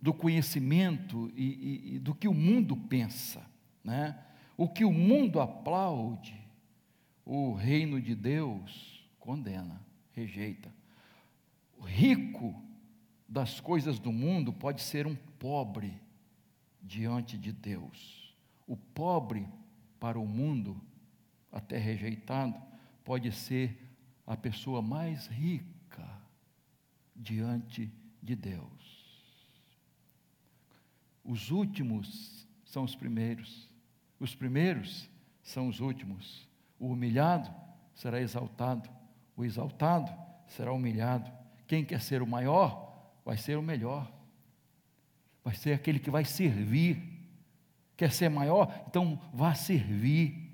do 0.00 0.12
conhecimento 0.12 1.30
e, 1.34 1.44
e, 1.44 1.94
e 1.94 1.98
do 1.98 2.14
que 2.14 2.28
o 2.28 2.34
mundo 2.34 2.76
pensa, 2.76 3.44
né? 3.82 4.18
O 4.56 4.68
que 4.68 4.84
o 4.84 4.92
mundo 4.92 5.40
aplaude, 5.40 6.38
o 7.24 7.54
reino 7.54 8.00
de 8.00 8.14
Deus 8.14 9.04
condena, 9.18 9.80
rejeita. 10.12 10.72
O 11.78 11.82
rico 11.82 12.54
das 13.34 13.58
coisas 13.58 13.98
do 13.98 14.12
mundo 14.12 14.52
pode 14.52 14.80
ser 14.80 15.08
um 15.08 15.16
pobre 15.16 16.00
diante 16.80 17.36
de 17.36 17.50
Deus. 17.50 18.32
O 18.64 18.76
pobre 18.76 19.48
para 19.98 20.20
o 20.20 20.24
mundo, 20.24 20.80
até 21.50 21.76
rejeitado, 21.76 22.56
pode 23.02 23.32
ser 23.32 23.76
a 24.24 24.36
pessoa 24.36 24.80
mais 24.80 25.26
rica 25.26 26.08
diante 27.16 27.92
de 28.22 28.36
Deus. 28.36 29.42
Os 31.24 31.50
últimos 31.50 32.46
são 32.64 32.84
os 32.84 32.94
primeiros, 32.94 33.68
os 34.20 34.32
primeiros 34.32 35.10
são 35.42 35.66
os 35.66 35.80
últimos. 35.80 36.48
O 36.78 36.86
humilhado 36.86 37.52
será 37.94 38.20
exaltado, 38.20 38.88
o 39.36 39.44
exaltado 39.44 40.12
será 40.46 40.72
humilhado. 40.72 41.32
Quem 41.66 41.84
quer 41.84 42.00
ser 42.00 42.22
o 42.22 42.26
maior, 42.28 42.93
vai 43.24 43.36
ser 43.36 43.56
o 43.56 43.62
melhor, 43.62 44.12
vai 45.42 45.54
ser 45.54 45.72
aquele 45.72 45.98
que 45.98 46.10
vai 46.10 46.24
servir. 46.24 47.12
Quer 47.96 48.12
ser 48.12 48.28
maior? 48.28 48.84
Então 48.88 49.20
vá 49.32 49.54
servir. 49.54 50.50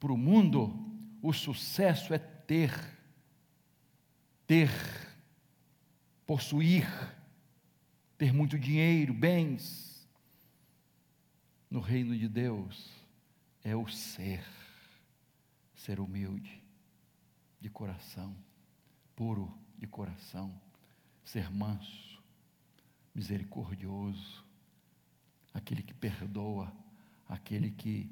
Para 0.00 0.12
o 0.12 0.16
mundo, 0.16 0.74
o 1.22 1.32
sucesso 1.32 2.12
é 2.12 2.18
ter, 2.18 2.72
ter, 4.46 4.70
possuir 6.26 6.86
ter 8.18 8.32
muito 8.32 8.58
dinheiro, 8.58 9.12
bens. 9.12 10.06
No 11.70 11.80
reino 11.80 12.16
de 12.16 12.28
Deus 12.28 12.90
é 13.62 13.74
o 13.74 13.86
ser, 13.88 14.44
ser 15.74 16.00
humilde, 16.00 16.62
de 17.60 17.68
coração, 17.68 18.34
puro 19.14 19.52
de 19.76 19.86
coração, 19.86 20.58
ser 21.26 21.50
manso, 21.50 22.22
misericordioso, 23.14 24.44
aquele 25.52 25.82
que 25.82 25.92
perdoa, 25.92 26.72
aquele 27.28 27.70
que 27.70 28.08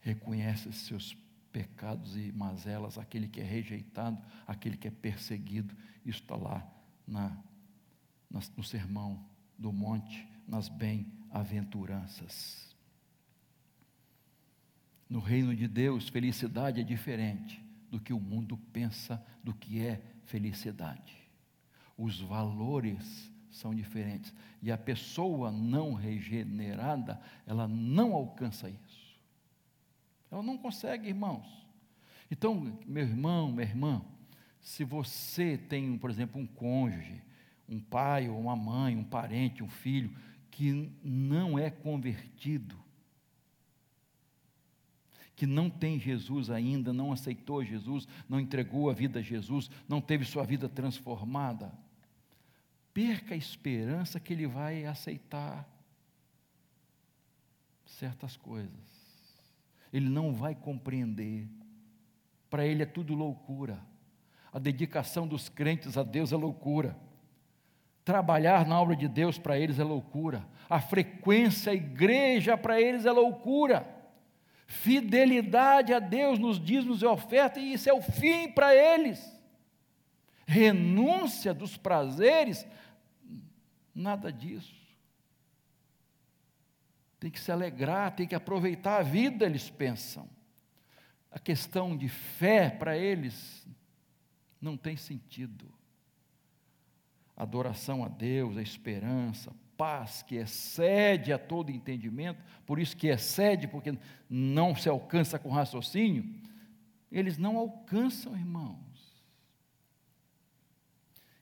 reconhece 0.00 0.72
seus 0.72 1.16
pecados 1.52 2.16
e 2.16 2.32
mazelas, 2.32 2.96
aquele 2.96 3.28
que 3.28 3.40
é 3.40 3.44
rejeitado, 3.44 4.18
aquele 4.46 4.76
que 4.76 4.88
é 4.88 4.90
perseguido. 4.90 5.76
Isso 6.04 6.22
está 6.22 6.34
lá 6.34 6.66
na 7.06 7.36
no 8.56 8.62
sermão 8.62 9.28
do 9.58 9.72
monte, 9.72 10.26
nas 10.46 10.68
bem-aventuranças. 10.68 12.74
No 15.08 15.18
reino 15.18 15.54
de 15.54 15.66
Deus, 15.66 16.08
felicidade 16.08 16.80
é 16.80 16.84
diferente 16.84 17.60
do 17.90 18.00
que 18.00 18.12
o 18.12 18.20
mundo 18.20 18.56
pensa 18.72 19.20
do 19.42 19.52
que 19.52 19.84
é 19.84 20.00
felicidade. 20.26 21.19
Os 22.00 22.20
valores 22.20 23.30
são 23.50 23.74
diferentes. 23.74 24.32
E 24.62 24.72
a 24.72 24.78
pessoa 24.78 25.50
não 25.50 25.92
regenerada, 25.92 27.20
ela 27.46 27.68
não 27.68 28.14
alcança 28.14 28.70
isso. 28.70 29.18
Ela 30.30 30.42
não 30.42 30.56
consegue, 30.56 31.08
irmãos. 31.08 31.46
Então, 32.30 32.78
meu 32.86 33.02
irmão, 33.02 33.50
minha 33.50 33.66
irmã, 33.66 34.04
se 34.60 34.84
você 34.84 35.58
tem, 35.58 35.98
por 35.98 36.08
exemplo, 36.08 36.40
um 36.40 36.46
cônjuge 36.46 37.22
um 37.70 37.78
pai 37.78 38.28
ou 38.28 38.38
uma 38.38 38.56
mãe, 38.56 38.96
um 38.96 39.04
parente, 39.04 39.62
um 39.62 39.68
filho 39.68 40.10
que 40.50 40.90
não 41.04 41.56
é 41.56 41.70
convertido, 41.70 42.76
que 45.36 45.46
não 45.46 45.70
tem 45.70 45.98
Jesus 45.98 46.50
ainda, 46.50 46.92
não 46.92 47.12
aceitou 47.12 47.64
Jesus, 47.64 48.06
não 48.28 48.40
entregou 48.40 48.90
a 48.90 48.92
vida 48.92 49.20
a 49.20 49.22
Jesus, 49.22 49.70
não 49.88 50.00
teve 50.00 50.24
sua 50.24 50.44
vida 50.44 50.68
transformada, 50.68 51.72
perca 53.00 53.32
a 53.32 53.36
esperança 53.36 54.20
que 54.20 54.34
ele 54.34 54.46
vai 54.46 54.84
aceitar 54.84 55.66
certas 57.86 58.36
coisas. 58.36 58.70
Ele 59.90 60.06
não 60.06 60.34
vai 60.34 60.54
compreender. 60.54 61.48
Para 62.50 62.66
ele 62.66 62.82
é 62.82 62.86
tudo 62.86 63.14
loucura. 63.14 63.80
A 64.52 64.58
dedicação 64.58 65.26
dos 65.26 65.48
crentes 65.48 65.96
a 65.96 66.02
Deus 66.02 66.30
é 66.30 66.36
loucura. 66.36 66.94
Trabalhar 68.04 68.66
na 68.66 68.78
obra 68.78 68.94
de 68.94 69.08
Deus 69.08 69.38
para 69.38 69.58
eles 69.58 69.78
é 69.78 69.84
loucura. 69.84 70.46
A 70.68 70.78
frequência 70.78 71.72
à 71.72 71.74
igreja 71.74 72.58
para 72.58 72.78
eles 72.78 73.06
é 73.06 73.12
loucura. 73.12 73.88
Fidelidade 74.66 75.94
a 75.94 75.98
Deus 75.98 76.38
nos 76.38 76.62
dízimos 76.62 77.00
e 77.00 77.06
oferta, 77.06 77.58
e 77.58 77.72
isso 77.72 77.88
é 77.88 77.94
o 77.94 78.02
fim 78.02 78.52
para 78.52 78.74
eles. 78.74 79.40
Renúncia 80.46 81.54
dos 81.54 81.76
prazeres, 81.76 82.66
nada 83.94 84.32
disso. 84.32 84.74
Tem 87.18 87.30
que 87.30 87.40
se 87.40 87.52
alegrar, 87.52 88.14
tem 88.14 88.26
que 88.26 88.34
aproveitar 88.34 88.98
a 88.98 89.02
vida, 89.02 89.44
eles 89.44 89.68
pensam. 89.68 90.28
A 91.30 91.38
questão 91.38 91.96
de 91.96 92.08
fé 92.08 92.70
para 92.70 92.96
eles 92.96 93.66
não 94.60 94.76
tem 94.76 94.96
sentido 94.96 95.72
adoração 97.36 98.04
a 98.04 98.08
Deus, 98.08 98.58
a 98.58 98.62
esperança, 98.62 99.54
paz 99.74 100.22
que 100.22 100.36
excede 100.36 101.32
a 101.32 101.38
todo 101.38 101.70
entendimento, 101.70 102.42
por 102.66 102.78
isso 102.78 102.94
que 102.94 103.06
excede, 103.06 103.66
porque 103.66 103.96
não 104.28 104.76
se 104.76 104.90
alcança 104.90 105.38
com 105.38 105.48
raciocínio, 105.48 106.38
eles 107.10 107.38
não 107.38 107.56
alcançam, 107.56 108.36
irmãos. 108.36 108.78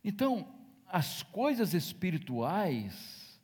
Então, 0.05 0.55
as 0.89 1.23
coisas 1.23 1.75
espirituais 1.75 3.41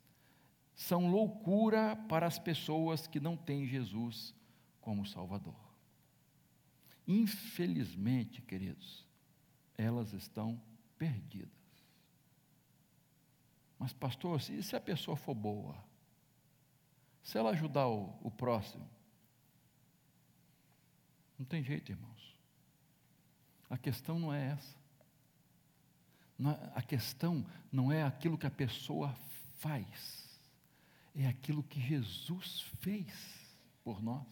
são 0.75 1.11
loucura 1.11 1.95
para 2.09 2.27
as 2.27 2.39
pessoas 2.39 3.07
que 3.07 3.21
não 3.21 3.37
têm 3.37 3.67
Jesus 3.67 4.35
como 4.81 5.07
Salvador. 5.07 5.55
Infelizmente, 7.07 8.41
queridos, 8.43 9.07
elas 9.77 10.13
estão 10.13 10.61
perdidas. 10.99 11.53
Mas, 13.79 13.93
pastor, 13.93 14.41
e 14.51 14.63
se 14.63 14.75
a 14.75 14.81
pessoa 14.81 15.17
for 15.17 15.35
boa? 15.35 15.77
Se 17.23 17.37
ela 17.39 17.51
ajudar 17.51 17.87
o, 17.89 18.19
o 18.23 18.31
próximo? 18.31 18.89
Não 21.39 21.45
tem 21.45 21.63
jeito, 21.63 21.93
irmãos. 21.93 22.35
A 23.69 23.77
questão 23.77 24.19
não 24.19 24.33
é 24.33 24.53
essa. 24.53 24.84
É, 26.41 26.73
a 26.75 26.83
questão 26.83 27.45
não 27.71 27.93
é 27.93 28.03
aquilo 28.03 28.39
que 28.39 28.47
a 28.47 28.51
pessoa 28.51 29.15
faz, 29.59 30.41
é 31.15 31.27
aquilo 31.27 31.63
que 31.63 31.81
Jesus 31.81 32.61
fez 32.81 33.13
por 33.83 34.03
nós. 34.03 34.27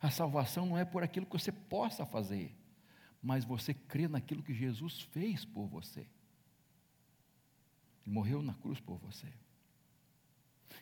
A 0.00 0.10
salvação 0.10 0.66
não 0.66 0.78
é 0.78 0.84
por 0.84 1.02
aquilo 1.02 1.26
que 1.26 1.32
você 1.32 1.50
possa 1.50 2.06
fazer, 2.06 2.56
mas 3.20 3.44
você 3.44 3.74
crê 3.74 4.06
naquilo 4.06 4.42
que 4.42 4.54
Jesus 4.54 5.00
fez 5.00 5.44
por 5.44 5.66
você. 5.66 6.06
Ele 8.04 8.14
morreu 8.14 8.40
na 8.40 8.54
cruz 8.54 8.78
por 8.80 8.98
você. 8.98 9.26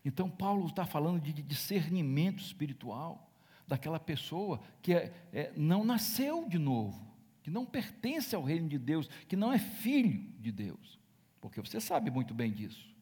Então, 0.04 0.30
Paulo 0.30 0.66
está 0.66 0.84
falando 0.84 1.20
de 1.20 1.32
discernimento 1.32 2.40
espiritual. 2.42 3.22
daquela 3.66 3.98
pessoa 3.98 4.60
que 4.80 4.94
é, 4.94 5.12
é, 5.32 5.52
não 5.56 5.82
nasceu 5.84 6.48
de 6.48 6.56
novo, 6.56 7.05
que 7.46 7.50
não 7.52 7.64
pertence 7.64 8.34
ao 8.34 8.42
reino 8.42 8.68
de 8.68 8.76
Deus, 8.76 9.08
que 9.28 9.36
não 9.36 9.52
é 9.52 9.58
filho 9.60 10.20
de 10.40 10.50
Deus. 10.50 10.98
Porque 11.40 11.60
você 11.60 11.80
sabe 11.80 12.10
muito 12.10 12.34
bem 12.34 12.50
disso. 12.50 12.92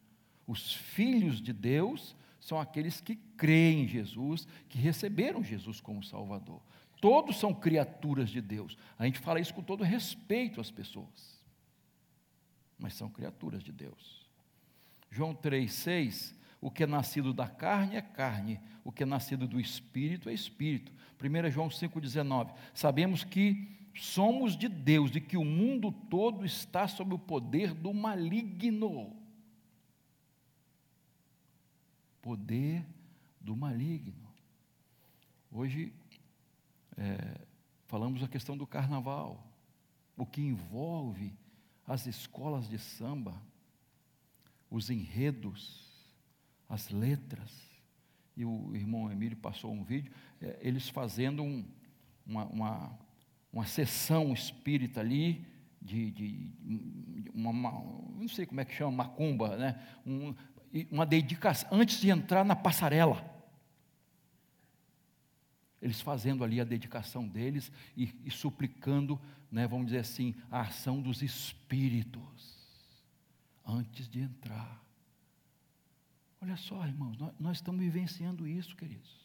Os 0.47 0.75
filhos 0.75 1.41
de 1.41 1.51
Deus 1.51 2.15
são 2.39 2.61
aqueles 2.61 3.01
que 3.01 3.17
creem 3.39 3.85
em 3.85 3.89
Jesus, 3.89 4.47
que 4.69 4.77
receberam 4.77 5.43
Jesus 5.43 5.81
como 5.81 6.05
Salvador. 6.05 6.61
Todos 7.01 7.39
são 7.41 7.55
criaturas 7.55 8.29
de 8.29 8.43
Deus. 8.43 8.77
A 8.99 9.07
gente 9.07 9.19
fala 9.19 9.41
isso 9.41 9.55
com 9.55 9.63
todo 9.63 9.83
respeito 9.83 10.61
às 10.61 10.71
pessoas. 10.71 11.43
Mas 12.79 12.93
são 12.93 13.09
criaturas 13.09 13.63
de 13.63 13.73
Deus. 13.73 14.29
João 15.11 15.35
3,6: 15.35 16.35
O 16.61 16.71
que 16.71 16.83
é 16.83 16.87
nascido 16.87 17.33
da 17.33 17.49
carne 17.49 17.97
é 17.97 18.03
carne, 18.03 18.61
o 18.85 18.93
que 18.93 19.05
é 19.05 19.07
nascido 19.07 19.49
do 19.49 19.59
espírito 19.59 20.29
é 20.29 20.35
espírito. 20.35 20.93
1 21.19 21.51
João 21.51 21.69
5,19: 21.69 22.53
Sabemos 22.75 23.25
que 23.25 23.83
somos 23.95 24.57
de 24.57 24.69
Deus 24.69 25.15
e 25.15 25.21
que 25.21 25.37
o 25.37 25.45
mundo 25.45 25.93
todo 25.93 26.45
está 26.45 26.89
sob 26.89 27.15
o 27.15 27.19
poder 27.19 27.73
do 27.73 27.93
maligno 27.95 29.25
poder 32.25 32.83
do 33.39 33.55
maligno. 33.55 34.27
Hoje, 35.53 35.93
é, 36.97 37.39
falamos 37.85 38.23
a 38.23 38.29
questão 38.29 38.57
do 38.57 38.67
carnaval, 38.67 39.47
o 40.17 40.25
que 40.25 40.41
envolve 40.41 41.37
as 41.87 42.07
escolas 42.07 42.67
de 42.67 42.79
samba, 42.79 43.39
os 44.71 44.89
enredos, 44.89 45.87
as 46.67 46.89
letras. 46.89 47.53
E 48.35 48.43
o 48.43 48.75
irmão 48.75 49.13
Emílio 49.13 49.37
passou 49.37 49.71
um 49.71 49.85
vídeo, 49.85 50.11
é, 50.41 50.59
eles 50.63 50.89
fazendo 50.89 51.43
um, 51.43 51.63
uma, 52.27 52.47
uma, 52.47 52.99
uma 53.55 53.65
sessão 53.65 54.33
espírita 54.33 54.99
ali, 54.99 55.47
de, 55.81 56.11
de 56.11 56.53
uma, 57.33 57.51
uma, 57.51 57.71
não 58.19 58.27
sei 58.27 58.45
como 58.45 58.61
é 58.61 58.65
que 58.65 58.75
chama, 58.75 58.91
macumba, 58.91 59.57
né? 59.57 59.81
Um, 60.05 60.35
uma 60.91 61.07
dedicação, 61.07 61.69
antes 61.71 62.01
de 62.01 62.11
entrar 62.11 62.45
na 62.45 62.57
passarela. 62.57 63.33
Eles 65.81 66.01
fazendo 66.01 66.43
ali 66.43 66.61
a 66.61 66.65
dedicação 66.65 67.29
deles 67.29 67.71
e, 67.97 68.13
e 68.25 68.31
suplicando, 68.31 69.21
né, 69.53 69.69
vamos 69.69 69.87
dizer 69.87 69.99
assim, 69.99 70.35
a 70.51 70.63
ação 70.63 71.01
dos 71.01 71.23
espíritos, 71.23 72.59
antes 73.65 74.09
de 74.09 74.21
entrar. 74.21 74.83
Olha 76.41 76.57
só, 76.57 76.85
irmãos, 76.85 77.17
nós, 77.19 77.33
nós 77.39 77.57
estamos 77.59 77.81
vivenciando 77.81 78.49
isso, 78.49 78.75
queridos. 78.75 79.24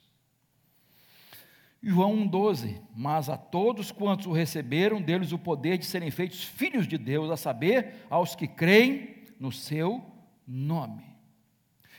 João 1.81 2.15
1,12: 2.27 2.81
Mas 2.95 3.29
a 3.29 3.37
todos 3.37 3.91
quantos 3.91 4.25
o 4.25 4.31
receberam, 4.31 5.01
deles 5.01 5.31
o 5.31 5.39
poder 5.39 5.77
de 5.77 5.85
serem 5.85 6.11
feitos 6.11 6.43
filhos 6.43 6.87
de 6.87 6.97
Deus, 6.97 7.31
a 7.31 7.37
saber, 7.37 8.05
aos 8.09 8.35
que 8.35 8.47
creem 8.47 9.25
no 9.39 9.51
seu 9.51 10.03
nome. 10.45 11.05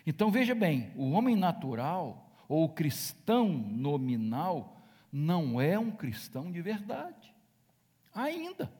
Então 0.07 0.31
veja 0.31 0.55
bem: 0.55 0.93
o 0.97 1.11
homem 1.13 1.35
natural, 1.35 2.31
ou 2.49 2.65
o 2.65 2.69
cristão 2.69 3.49
nominal, 3.49 4.83
não 5.11 5.61
é 5.61 5.79
um 5.79 5.91
cristão 5.91 6.53
de 6.53 6.61
verdade, 6.61 7.35
ainda. 8.15 8.71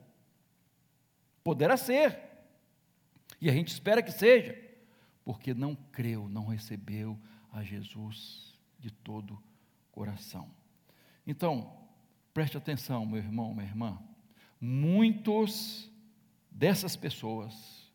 Poderá 1.43 1.75
ser, 1.75 2.19
e 3.39 3.49
a 3.49 3.53
gente 3.53 3.69
espera 3.69 4.03
que 4.03 4.11
seja, 4.11 4.55
porque 5.25 5.55
não 5.55 5.75
creu, 5.75 6.29
não 6.29 6.45
recebeu 6.45 7.17
a 7.51 7.63
Jesus 7.63 8.59
de 8.79 8.91
todo 8.91 9.41
coração. 9.91 10.60
Então, 11.25 11.77
preste 12.33 12.57
atenção, 12.57 13.05
meu 13.05 13.17
irmão, 13.17 13.53
minha 13.53 13.67
irmã. 13.67 14.01
Muitos 14.59 15.89
dessas 16.49 16.95
pessoas, 16.95 17.91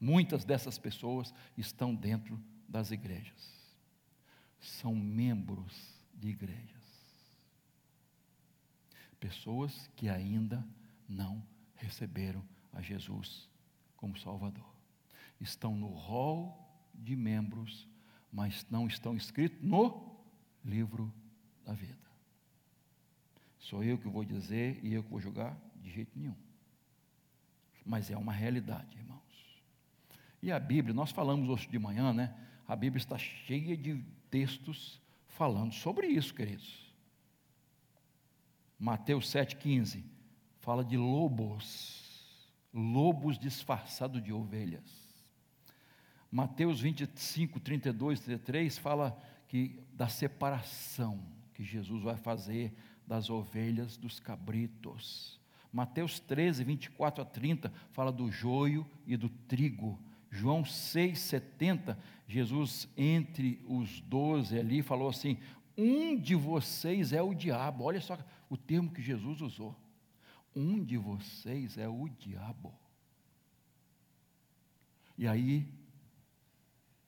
muitas 0.00 0.44
dessas 0.44 0.78
pessoas 0.78 1.32
estão 1.56 1.94
dentro 1.94 2.40
das 2.68 2.90
igrejas. 2.90 3.52
São 4.60 4.94
membros 4.94 5.94
de 6.14 6.28
igrejas. 6.28 6.84
Pessoas 9.20 9.88
que 9.96 10.08
ainda 10.08 10.66
não 11.08 11.42
receberam 11.76 12.42
a 12.72 12.80
Jesus 12.80 13.48
como 13.96 14.18
Salvador. 14.18 14.74
Estão 15.40 15.74
no 15.74 15.88
rol 15.88 16.64
de 16.94 17.16
membros, 17.16 17.88
mas 18.32 18.66
não 18.70 18.86
estão 18.86 19.16
inscritos 19.16 19.58
no 19.62 20.14
livro 20.64 21.12
da 21.64 21.72
vida. 21.72 22.04
Sou 23.64 23.82
eu 23.82 23.96
que 23.96 24.06
vou 24.06 24.26
dizer 24.26 24.78
e 24.82 24.92
eu 24.92 25.02
que 25.02 25.08
vou 25.08 25.18
julgar? 25.18 25.56
De 25.80 25.90
jeito 25.90 26.10
nenhum. 26.14 26.34
Mas 27.84 28.10
é 28.10 28.16
uma 28.16 28.32
realidade, 28.32 28.98
irmãos. 28.98 29.62
E 30.42 30.52
a 30.52 30.60
Bíblia, 30.60 30.92
nós 30.92 31.10
falamos 31.10 31.48
hoje 31.48 31.66
de 31.66 31.78
manhã, 31.78 32.12
né? 32.12 32.34
a 32.68 32.76
Bíblia 32.76 32.98
está 32.98 33.16
cheia 33.16 33.74
de 33.74 34.04
textos 34.30 35.00
falando 35.28 35.72
sobre 35.72 36.06
isso, 36.08 36.34
queridos. 36.34 36.92
Mateus 38.78 39.32
7,15 39.32 40.04
fala 40.60 40.84
de 40.84 40.98
lobos, 40.98 42.52
lobos 42.72 43.38
disfarçados 43.38 44.22
de 44.22 44.30
ovelhas. 44.30 44.84
Mateus 46.30 46.80
25, 46.82 47.60
32, 47.60 48.20
33 48.20 48.76
fala 48.76 49.18
que 49.48 49.82
da 49.94 50.08
separação 50.08 51.18
que 51.54 51.64
Jesus 51.64 52.02
vai 52.02 52.18
fazer 52.18 52.76
das 53.06 53.30
ovelhas 53.30 53.96
dos 53.96 54.18
cabritos. 54.18 55.40
Mateus 55.72 56.20
13, 56.20 56.62
24 56.64 57.22
a 57.22 57.24
30 57.24 57.72
fala 57.90 58.12
do 58.12 58.30
joio 58.30 58.86
e 59.06 59.16
do 59.16 59.28
trigo. 59.28 59.98
João 60.30 60.62
6,70, 60.62 61.96
Jesus, 62.26 62.88
entre 62.96 63.60
os 63.68 64.00
doze 64.00 64.58
ali, 64.58 64.82
falou 64.82 65.08
assim: 65.08 65.38
Um 65.76 66.16
de 66.16 66.34
vocês 66.34 67.12
é 67.12 67.22
o 67.22 67.34
diabo. 67.34 67.84
Olha 67.84 68.00
só 68.00 68.18
o 68.48 68.56
termo 68.56 68.90
que 68.90 69.02
Jesus 69.02 69.40
usou. 69.40 69.76
Um 70.54 70.82
de 70.82 70.96
vocês 70.96 71.76
é 71.76 71.88
o 71.88 72.08
diabo. 72.08 72.72
E 75.16 75.26
aí, 75.26 75.68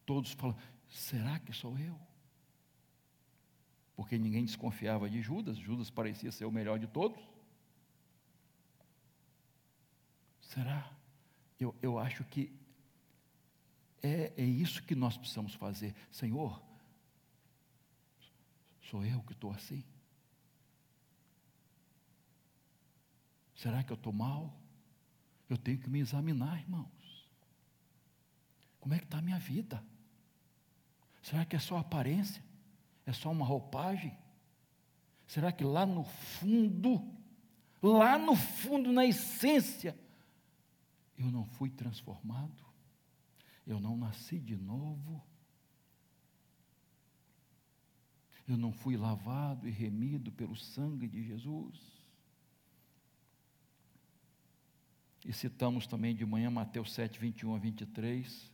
todos 0.04 0.32
falam: 0.32 0.56
será 0.88 1.38
que 1.38 1.52
sou 1.52 1.78
eu? 1.78 2.05
Porque 3.96 4.18
ninguém 4.18 4.44
desconfiava 4.44 5.08
de 5.08 5.22
Judas, 5.22 5.56
Judas 5.56 5.88
parecia 5.88 6.30
ser 6.30 6.44
o 6.44 6.52
melhor 6.52 6.78
de 6.78 6.86
todos. 6.86 7.18
Será? 10.42 10.92
Eu, 11.58 11.74
eu 11.80 11.98
acho 11.98 12.22
que 12.24 12.52
é, 14.02 14.32
é 14.36 14.44
isso 14.44 14.82
que 14.82 14.94
nós 14.94 15.16
precisamos 15.16 15.54
fazer. 15.54 15.94
Senhor, 16.12 16.62
sou 18.82 19.04
eu 19.04 19.22
que 19.22 19.32
estou 19.32 19.50
assim? 19.50 19.82
Será 23.54 23.82
que 23.82 23.90
eu 23.90 23.96
estou 23.96 24.12
mal? 24.12 24.54
Eu 25.48 25.56
tenho 25.56 25.78
que 25.78 25.88
me 25.88 26.00
examinar, 26.00 26.60
irmãos. 26.60 27.30
Como 28.78 28.94
é 28.94 28.98
que 28.98 29.04
está 29.04 29.18
a 29.18 29.22
minha 29.22 29.38
vida? 29.38 29.82
Será 31.22 31.44
que 31.44 31.56
é 31.56 31.58
só 31.58 31.78
aparência? 31.78 32.44
É 33.06 33.12
só 33.12 33.30
uma 33.30 33.46
roupagem? 33.46 34.18
Será 35.26 35.52
que 35.52 35.64
lá 35.64 35.86
no 35.86 36.04
fundo, 36.04 37.02
lá 37.80 38.18
no 38.18 38.34
fundo, 38.34 38.92
na 38.92 39.06
essência, 39.06 39.96
eu 41.16 41.30
não 41.30 41.44
fui 41.44 41.70
transformado? 41.70 42.66
Eu 43.66 43.80
não 43.80 43.96
nasci 43.96 44.38
de 44.38 44.56
novo. 44.56 45.24
Eu 48.48 48.56
não 48.56 48.72
fui 48.72 48.96
lavado 48.96 49.66
e 49.66 49.70
remido 49.70 50.30
pelo 50.30 50.54
sangue 50.56 51.08
de 51.08 51.22
Jesus. 51.24 51.96
E 55.24 55.32
citamos 55.32 55.88
também 55.88 56.14
de 56.14 56.24
manhã 56.24 56.48
Mateus 56.48 56.92
7, 56.92 57.18
21 57.18 57.56
a 57.56 57.58
23, 57.58 58.52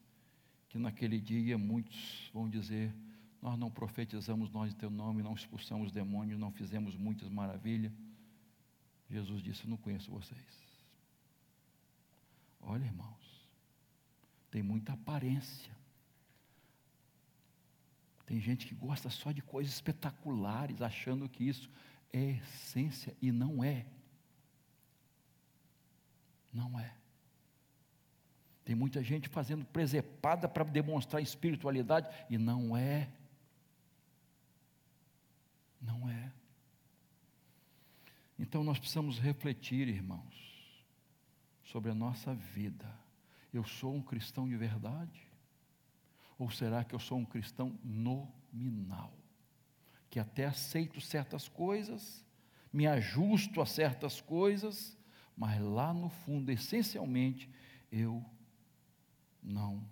que 0.70 0.78
naquele 0.78 1.20
dia 1.20 1.58
muitos 1.58 2.30
vão 2.32 2.48
dizer: 2.48 2.94
Nós 3.42 3.59
não 3.59 3.68
profetizamos 3.68 4.50
nós 4.52 4.72
em 4.72 4.76
teu 4.76 4.88
nome, 4.88 5.20
não 5.20 5.35
expulsamos 5.35 5.90
demônios, 5.90 6.38
não 6.38 6.52
fizemos 6.52 6.96
muitas 6.96 7.28
maravilhas. 7.28 7.92
Jesus 9.11 9.42
disse: 9.42 9.68
Não 9.68 9.76
conheço 9.76 10.12
vocês. 10.12 10.62
Olha, 12.61 12.85
irmãos, 12.85 13.48
tem 14.48 14.62
muita 14.62 14.92
aparência. 14.92 15.76
Tem 18.24 18.40
gente 18.40 18.64
que 18.66 18.76
gosta 18.76 19.11
só 19.11 19.33
de 19.33 19.42
coisas 19.42 19.74
espetaculares, 19.74 20.81
achando 20.81 21.28
que 21.28 21.42
isso 21.42 21.68
é 22.12 22.37
essência 22.37 23.16
e 23.20 23.33
não 23.33 23.64
é. 23.64 23.85
Não 26.52 26.78
é. 26.78 26.94
Tem 28.64 28.76
muita 28.76 29.02
gente 29.02 29.28
fazendo 29.28 29.64
presepada 29.64 30.48
para 30.48 30.62
demonstrar 30.62 31.20
espiritualidade 31.20 32.09
e 32.31 32.38
não 32.38 32.76
é. 32.76 33.11
Não 35.82 36.08
é. 36.08 36.32
Então 38.38 38.62
nós 38.62 38.78
precisamos 38.78 39.18
refletir, 39.18 39.88
irmãos, 39.88 40.84
sobre 41.64 41.90
a 41.90 41.94
nossa 41.94 42.34
vida. 42.34 42.90
Eu 43.52 43.64
sou 43.64 43.94
um 43.94 44.02
cristão 44.02 44.48
de 44.48 44.56
verdade? 44.56 45.26
Ou 46.38 46.50
será 46.50 46.84
que 46.84 46.94
eu 46.94 46.98
sou 46.98 47.18
um 47.18 47.24
cristão 47.24 47.78
nominal? 47.84 49.12
Que 50.08 50.18
até 50.18 50.46
aceito 50.46 51.00
certas 51.00 51.48
coisas, 51.48 52.24
me 52.72 52.86
ajusto 52.86 53.60
a 53.60 53.66
certas 53.66 54.20
coisas, 54.20 54.96
mas 55.36 55.60
lá 55.60 55.92
no 55.92 56.08
fundo, 56.08 56.50
essencialmente, 56.50 57.50
eu 57.90 58.24
não 59.42 59.86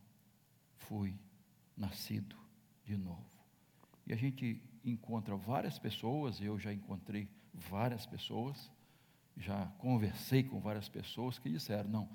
fui 0.76 1.14
nascido 1.76 2.36
de 2.84 2.96
novo. 2.96 3.30
E 4.06 4.12
a 4.12 4.16
gente 4.16 4.62
encontra 4.84 5.36
várias 5.36 5.78
pessoas, 5.78 6.40
eu 6.40 6.58
já 6.58 6.72
encontrei 6.72 7.28
várias 7.52 8.06
pessoas, 8.06 8.70
já 9.36 9.66
conversei 9.78 10.42
com 10.42 10.60
várias 10.60 10.88
pessoas 10.88 11.38
que 11.38 11.50
disseram: 11.50 11.90
não, 11.90 12.08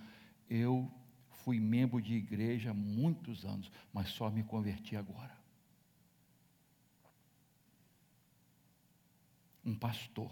eu 0.50 0.92
fui 1.30 1.60
membro 1.60 2.02
de 2.02 2.14
igreja 2.14 2.72
há 2.72 2.74
muitos 2.74 3.46
anos, 3.46 3.72
mas 3.94 4.10
só 4.10 4.30
me 4.30 4.44
converti 4.44 4.96
agora. 4.96 5.36
Um 9.64 9.76
pastor 9.76 10.32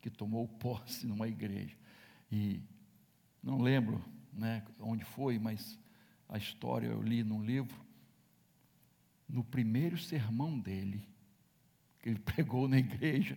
que 0.00 0.10
tomou 0.10 0.46
posse 0.46 1.06
numa 1.06 1.28
igreja 1.28 1.76
e 2.30 2.62
não 3.42 3.60
lembro, 3.60 4.04
né, 4.32 4.64
onde 4.78 5.04
foi, 5.04 5.38
mas 5.38 5.78
a 6.28 6.36
história 6.36 6.86
eu 6.86 7.02
li 7.02 7.24
num 7.24 7.42
livro. 7.42 7.86
No 9.28 9.44
primeiro 9.44 9.98
sermão 9.98 10.58
dele, 10.58 11.06
que 12.00 12.08
ele 12.08 12.18
pregou 12.18 12.68
na 12.68 12.78
igreja, 12.78 13.36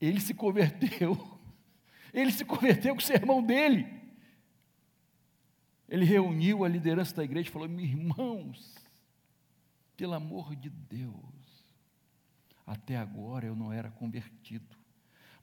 ele 0.00 0.20
se 0.20 0.34
converteu. 0.34 1.38
Ele 2.12 2.32
se 2.32 2.44
converteu 2.44 2.94
com 2.94 3.00
o 3.00 3.04
sermão 3.04 3.42
dele. 3.42 3.86
Ele 5.88 6.04
reuniu 6.04 6.64
a 6.64 6.68
liderança 6.68 7.14
da 7.14 7.24
igreja 7.24 7.48
e 7.48 7.52
falou: 7.52 7.68
irmãos, 7.68 8.74
pelo 9.96 10.14
amor 10.14 10.54
de 10.54 10.70
Deus, 10.70 11.14
até 12.66 12.96
agora 12.96 13.46
eu 13.46 13.56
não 13.56 13.72
era 13.72 13.90
convertido, 13.90 14.76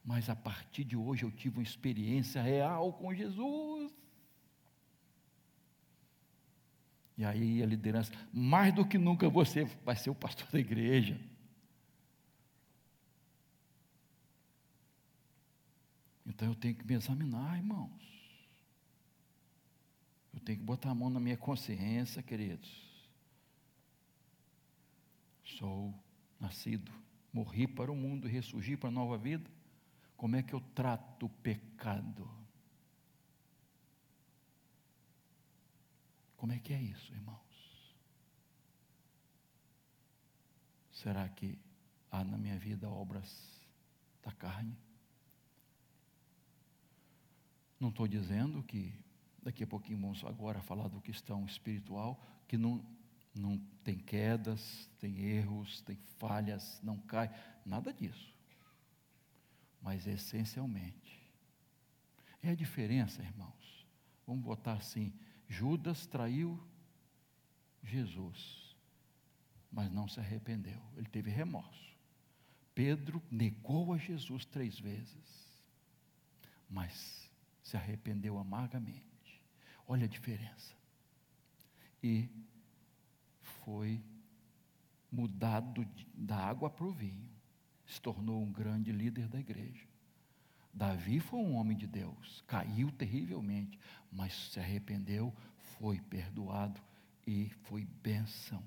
mas 0.03 0.29
a 0.29 0.35
partir 0.35 0.83
de 0.83 0.95
hoje 0.95 1.23
eu 1.23 1.31
tive 1.31 1.57
uma 1.57 1.63
experiência 1.63 2.41
real 2.41 2.93
com 2.93 3.13
Jesus. 3.13 3.93
E 7.17 7.23
aí 7.23 7.63
a 7.63 7.65
liderança, 7.65 8.11
mais 8.31 8.73
do 8.73 8.85
que 8.85 8.97
nunca 8.97 9.29
você 9.29 9.65
vai 9.85 9.95
ser 9.95 10.09
o 10.09 10.15
pastor 10.15 10.47
da 10.51 10.59
igreja. 10.59 11.19
Então 16.35 16.49
eu 16.49 16.55
tenho 16.55 16.75
que 16.75 16.85
me 16.85 16.95
examinar, 16.95 17.55
irmãos. 17.55 17.89
Eu 20.33 20.39
tenho 20.41 20.59
que 20.59 20.65
botar 20.65 20.89
a 20.89 20.93
mão 20.93 21.09
na 21.09 21.17
minha 21.17 21.37
consciência, 21.37 22.21
queridos. 22.21 22.69
Sou 25.45 25.97
nascido, 26.37 26.91
morri 27.31 27.65
para 27.65 27.89
o 27.89 27.95
mundo 27.95 28.27
e 28.27 28.31
ressurgi 28.31 28.75
para 28.75 28.89
a 28.89 28.91
nova 28.91 29.17
vida. 29.17 29.49
Como 30.17 30.35
é 30.35 30.43
que 30.43 30.53
eu 30.53 30.59
trato 30.59 31.27
o 31.27 31.29
pecado? 31.29 32.29
Como 36.35 36.51
é 36.51 36.59
que 36.59 36.73
é 36.73 36.81
isso, 36.81 37.13
irmãos? 37.13 37.95
Será 40.91 41.29
que 41.29 41.57
há 42.11 42.25
na 42.25 42.37
minha 42.37 42.59
vida 42.59 42.89
obras 42.89 43.65
da 44.21 44.33
carne? 44.33 44.84
Não 47.79 47.89
estou 47.89 48.07
dizendo 48.07 48.63
que 48.63 48.93
daqui 49.41 49.63
a 49.63 49.67
pouquinho 49.67 49.99
vamos 49.99 50.23
agora 50.23 50.61
falar 50.61 50.87
do 50.87 51.01
questão 51.01 51.45
espiritual, 51.45 52.19
que 52.47 52.57
não, 52.57 52.83
não 53.33 53.57
tem 53.83 53.97
quedas, 53.97 54.89
tem 54.99 55.19
erros, 55.19 55.81
tem 55.81 55.97
falhas, 56.17 56.79
não 56.81 56.97
cai, 56.97 57.29
nada 57.65 57.93
disso. 57.93 58.33
Mas 59.81 60.07
essencialmente, 60.07 61.21
é 62.41 62.49
a 62.49 62.55
diferença, 62.55 63.21
irmãos. 63.21 63.85
Vamos 64.25 64.43
botar 64.43 64.73
assim: 64.73 65.13
Judas 65.47 66.07
traiu 66.07 66.59
Jesus, 67.83 68.75
mas 69.71 69.91
não 69.91 70.07
se 70.07 70.19
arrependeu, 70.19 70.81
ele 70.95 71.07
teve 71.07 71.29
remorso. 71.29 71.95
Pedro 72.73 73.21
negou 73.29 73.93
a 73.93 73.97
Jesus 73.97 74.43
três 74.45 74.79
vezes, 74.79 75.63
mas 76.69 77.24
se 77.65 77.75
arrependeu 77.75 78.37
amargamente. 78.37 79.41
Olha 79.87 80.05
a 80.05 80.07
diferença. 80.07 80.73
E 82.01 82.29
foi 83.63 83.99
mudado 85.11 85.83
da 86.13 86.37
água 86.37 86.69
para 86.69 86.85
o 86.85 86.91
vinho. 86.91 87.27
Se 87.87 87.99
tornou 87.99 88.43
um 88.43 88.51
grande 88.51 88.91
líder 88.91 89.27
da 89.27 89.39
igreja. 89.39 89.87
Davi 90.71 91.19
foi 91.19 91.39
um 91.39 91.55
homem 91.55 91.75
de 91.75 91.87
Deus, 91.87 92.43
caiu 92.45 92.91
terrivelmente, 92.91 93.79
mas 94.11 94.51
se 94.51 94.59
arrependeu, 94.59 95.33
foi 95.79 95.99
perdoado 96.01 96.79
e 97.25 97.49
foi 97.63 97.85
bênção. 97.85 98.61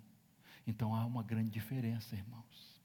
Então 0.66 0.94
há 0.94 1.04
uma 1.04 1.22
grande 1.22 1.50
diferença, 1.50 2.16
irmãos. 2.16 2.82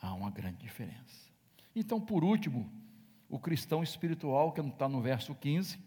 Há 0.00 0.12
uma 0.14 0.30
grande 0.30 0.58
diferença. 0.58 1.35
Então, 1.78 2.00
por 2.00 2.24
último, 2.24 2.72
o 3.28 3.38
cristão 3.38 3.82
espiritual, 3.82 4.50
que 4.50 4.62
está 4.62 4.88
no 4.88 5.02
verso 5.02 5.34
15. 5.34 5.78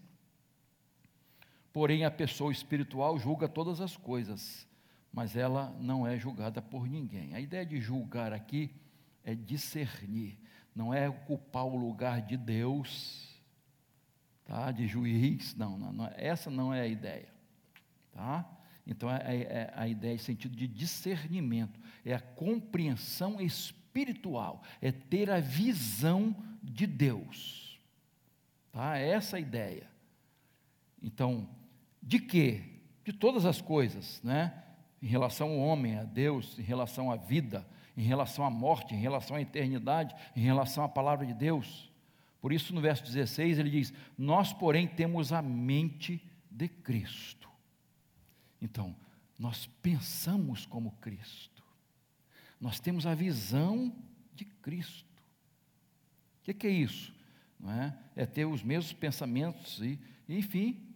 Porém, 1.72 2.04
a 2.04 2.10
pessoa 2.12 2.52
espiritual 2.52 3.18
julga 3.18 3.48
todas 3.48 3.80
as 3.80 3.96
coisas, 3.96 4.68
mas 5.12 5.34
ela 5.34 5.76
não 5.80 6.06
é 6.06 6.16
julgada 6.16 6.62
por 6.62 6.88
ninguém. 6.88 7.34
A 7.34 7.40
ideia 7.40 7.66
de 7.66 7.80
julgar 7.80 8.32
aqui 8.32 8.72
é 9.24 9.34
discernir, 9.34 10.38
não 10.72 10.94
é 10.94 11.08
ocupar 11.08 11.64
o 11.64 11.76
lugar 11.76 12.22
de 12.22 12.36
Deus, 12.36 13.42
tá? 14.44 14.70
de 14.70 14.86
juiz, 14.86 15.56
não, 15.56 15.76
não, 15.76 15.92
não 15.92 16.06
essa 16.14 16.48
não 16.52 16.72
é 16.72 16.82
a 16.82 16.86
ideia. 16.86 17.34
Tá? 18.12 18.48
Então, 18.86 19.10
é, 19.10 19.16
é, 19.16 19.42
é 19.42 19.72
a 19.74 19.88
ideia 19.88 20.14
em 20.14 20.18
sentido 20.18 20.56
de 20.56 20.68
discernimento, 20.68 21.80
é 22.04 22.14
a 22.14 22.20
compreensão 22.20 23.40
espiritual 23.40 23.79
espiritual, 23.90 24.62
é 24.80 24.92
ter 24.92 25.30
a 25.30 25.40
visão 25.40 26.34
de 26.62 26.86
Deus. 26.86 27.78
Tá? 28.72 28.96
É 28.96 29.10
essa 29.10 29.36
a 29.36 29.40
ideia. 29.40 29.88
Então, 31.02 31.48
de 32.00 32.20
quê? 32.20 32.62
De 33.04 33.12
todas 33.12 33.44
as 33.44 33.60
coisas, 33.60 34.22
né? 34.22 34.62
Em 35.02 35.06
relação 35.06 35.48
ao 35.48 35.58
homem, 35.58 35.98
a 35.98 36.04
Deus, 36.04 36.58
em 36.58 36.62
relação 36.62 37.10
à 37.10 37.16
vida, 37.16 37.66
em 37.96 38.02
relação 38.02 38.44
à 38.44 38.50
morte, 38.50 38.94
em 38.94 38.98
relação 38.98 39.36
à 39.36 39.40
eternidade, 39.40 40.14
em 40.36 40.40
relação 40.40 40.84
à 40.84 40.88
palavra 40.88 41.26
de 41.26 41.34
Deus. 41.34 41.90
Por 42.40 42.52
isso, 42.52 42.74
no 42.74 42.80
verso 42.80 43.02
16, 43.04 43.58
ele 43.58 43.70
diz: 43.70 43.92
Nós, 44.16 44.52
porém, 44.52 44.86
temos 44.86 45.32
a 45.32 45.42
mente 45.42 46.22
de 46.50 46.68
Cristo. 46.68 47.48
Então, 48.60 48.94
nós 49.38 49.66
pensamos 49.82 50.66
como 50.66 50.92
Cristo. 51.00 51.59
Nós 52.60 52.78
temos 52.78 53.06
a 53.06 53.14
visão 53.14 53.92
de 54.34 54.44
Cristo. 54.44 55.22
O 56.40 56.42
que, 56.42 56.54
que 56.54 56.66
é 56.66 56.70
isso? 56.70 57.14
Não 57.58 57.72
é? 57.72 57.98
é 58.14 58.26
ter 58.26 58.44
os 58.44 58.62
mesmos 58.62 58.92
pensamentos 58.92 59.80
e, 59.80 59.98
enfim, 60.28 60.94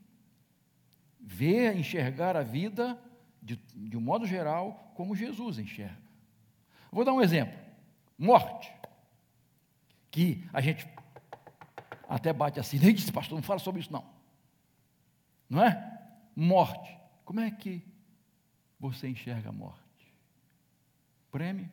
ver, 1.20 1.77
enxergar 1.77 2.37
a 2.37 2.42
vida 2.42 2.98
de, 3.42 3.57
de 3.74 3.96
um 3.96 4.00
modo 4.00 4.27
geral 4.27 4.92
como 4.94 5.16
Jesus 5.16 5.59
enxerga. 5.59 5.98
Vou 6.92 7.05
dar 7.05 7.12
um 7.12 7.20
exemplo: 7.20 7.59
morte. 8.18 8.72
Que 10.11 10.44
a 10.53 10.61
gente 10.61 10.87
até 12.09 12.33
bate 12.33 12.61
assim, 12.61 12.79
nem 12.81 12.94
disse, 12.94 13.11
pastor, 13.12 13.37
não 13.37 13.42
fala 13.42 13.59
sobre 13.59 13.81
isso, 13.81 13.92
não. 13.92 14.05
Não 15.48 15.62
é? 15.62 16.00
Morte. 16.37 16.96
Como 17.24 17.40
é 17.40 17.50
que 17.50 17.83
você 18.79 19.09
enxerga 19.09 19.48
a 19.48 19.53
morte? 19.53 19.83
Prêmio. 21.34 21.68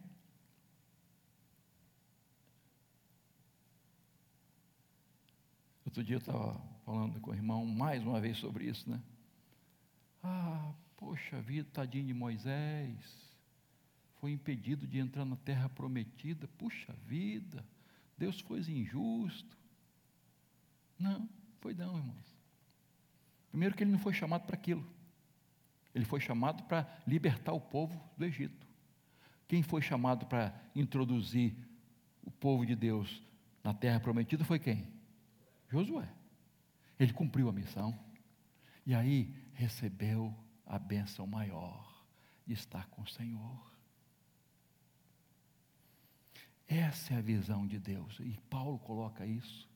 Outro 5.86 6.04
dia 6.04 6.15
eu 6.15 6.19
estava 6.19 6.60
falando 6.84 7.19
com 7.19 7.30
o 7.30 7.36
irmão 7.36 7.63
mais 7.63 8.02
uma 8.02 8.19
vez 8.19 8.39
sobre 8.39 8.65
isso, 8.65 8.89
né? 8.89 9.00
Ah, 10.24 10.74
poxa 10.97 11.39
vida, 11.41 11.69
tadinho 11.71 12.08
de 12.08 12.13
Moisés, 12.13 13.06
foi 14.19 14.32
impedido 14.32 14.88
de 14.88 14.97
entrar 14.97 15.26
na 15.26 15.36
terra 15.36 15.69
prometida. 15.69 16.47
Puxa 16.58 16.93
vida, 17.06 17.63
Deus 18.17 18.39
foi 18.39 18.62
injusto. 18.62 19.56
Não, 20.97 21.30
foi 21.60 21.76
não, 21.76 22.00
irmãos. 22.00 22.36
Primeiro 23.52 23.76
que 23.76 23.84
ele 23.84 23.91
não 23.91 24.00
foi 24.00 24.13
chamado 24.13 24.47
para 24.47 24.56
aquilo. 24.56 24.84
Ele 25.93 26.06
foi 26.06 26.19
chamado 26.19 26.63
para 26.63 26.89
libertar 27.06 27.54
o 27.54 27.62
povo 27.62 28.04
do 28.17 28.26
Egito 28.26 28.71
Quem 29.52 29.62
foi 29.62 29.82
chamado 29.82 30.26
para 30.28 30.56
introduzir 30.74 31.54
o 32.24 32.32
povo 32.32 32.66
de 32.66 32.74
Deus 32.74 33.22
na 33.62 33.74
terra 33.74 34.00
prometida 34.00 34.46
foi 34.46 34.58
quem? 34.58 34.88
Josué. 35.68 36.08
Ele 36.98 37.12
cumpriu 37.12 37.50
a 37.50 37.52
missão. 37.52 37.94
E 38.86 38.96
aí 38.96 39.30
recebeu 39.52 40.34
a 40.66 40.80
bênção 40.80 41.28
maior 41.28 42.02
de 42.48 42.54
estar 42.54 42.88
com 42.92 43.02
o 43.02 43.08
Senhor. 43.10 43.70
Essa 46.66 47.16
é 47.16 47.18
a 47.18 47.22
visão 47.22 47.68
de 47.68 47.78
Deus. 47.78 48.22
E 48.22 48.40
Paulo 48.50 48.80
coloca 48.80 49.26
isso 49.26 49.70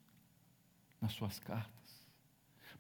nas 1.02 1.12
suas 1.12 1.38
cartas. 1.38 2.08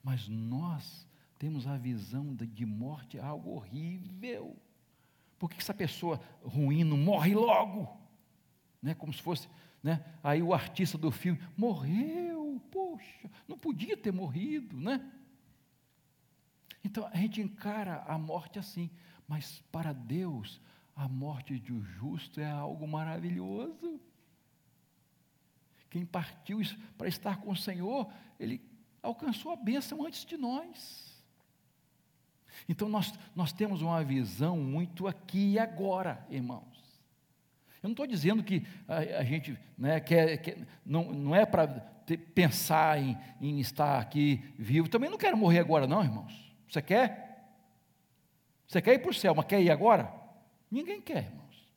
Mas 0.01 0.29
nós 0.29 1.05
temos 1.37 1.67
a 1.67 1.75
visão 1.75 2.33
de 2.33 2.65
morte 2.65 3.19
algo 3.19 3.49
horrível. 3.49 4.57
Por 5.45 5.51
que 5.51 5.61
essa 5.61 5.75
pessoa 5.75 6.19
ruim 6.43 6.83
não 6.83 6.97
morre 6.97 7.35
logo? 7.35 7.87
Né? 8.81 8.95
Como 8.95 9.13
se 9.13 9.21
fosse. 9.21 9.47
Né? 9.83 10.03
Aí 10.23 10.41
o 10.41 10.55
artista 10.55 10.97
do 10.97 11.11
filme 11.11 11.39
morreu, 11.55 12.59
poxa, 12.71 13.29
não 13.47 13.55
podia 13.55 13.95
ter 13.95 14.11
morrido, 14.11 14.75
né? 14.75 15.07
Então 16.83 17.05
a 17.13 17.15
gente 17.17 17.41
encara 17.41 18.03
a 18.07 18.17
morte 18.17 18.57
assim, 18.57 18.89
mas 19.27 19.61
para 19.71 19.93
Deus 19.93 20.59
a 20.95 21.07
morte 21.07 21.61
um 21.71 21.83
justo 21.83 22.39
é 22.39 22.49
algo 22.49 22.87
maravilhoso. 22.87 24.01
Quem 25.91 26.07
partiu 26.07 26.59
para 26.97 27.07
estar 27.07 27.37
com 27.37 27.51
o 27.51 27.55
Senhor, 27.55 28.11
ele 28.39 28.59
alcançou 28.99 29.51
a 29.51 29.55
bênção 29.55 30.03
antes 30.03 30.25
de 30.25 30.37
nós. 30.37 31.14
Então 32.67 32.89
nós, 32.89 33.13
nós 33.35 33.51
temos 33.51 33.81
uma 33.81 34.03
visão 34.03 34.57
muito 34.57 35.07
aqui 35.07 35.53
e 35.53 35.59
agora, 35.59 36.25
irmãos. 36.29 36.75
Eu 37.81 37.89
não 37.89 37.91
estou 37.91 38.07
dizendo 38.07 38.43
que 38.43 38.65
a, 38.87 39.19
a 39.19 39.23
gente 39.23 39.57
né, 39.77 39.99
quer, 39.99 40.37
quer, 40.37 40.57
não, 40.85 41.11
não 41.13 41.35
é 41.35 41.45
para 41.45 41.67
pensar 42.33 42.99
em, 42.99 43.17
em 43.39 43.59
estar 43.59 43.99
aqui 43.99 44.43
vivo. 44.57 44.89
Também 44.89 45.09
não 45.09 45.17
quero 45.17 45.37
morrer 45.37 45.59
agora, 45.59 45.85
não, 45.85 46.03
irmãos. 46.03 46.53
Você 46.69 46.81
quer? 46.81 47.25
Você 48.67 48.81
quer 48.81 48.95
ir 48.95 48.99
para 48.99 49.11
o 49.11 49.13
céu, 49.13 49.35
mas 49.35 49.45
quer 49.45 49.61
ir 49.61 49.69
agora? 49.69 50.11
Ninguém 50.69 50.99
quer, 50.99 51.25
irmãos. 51.25 51.69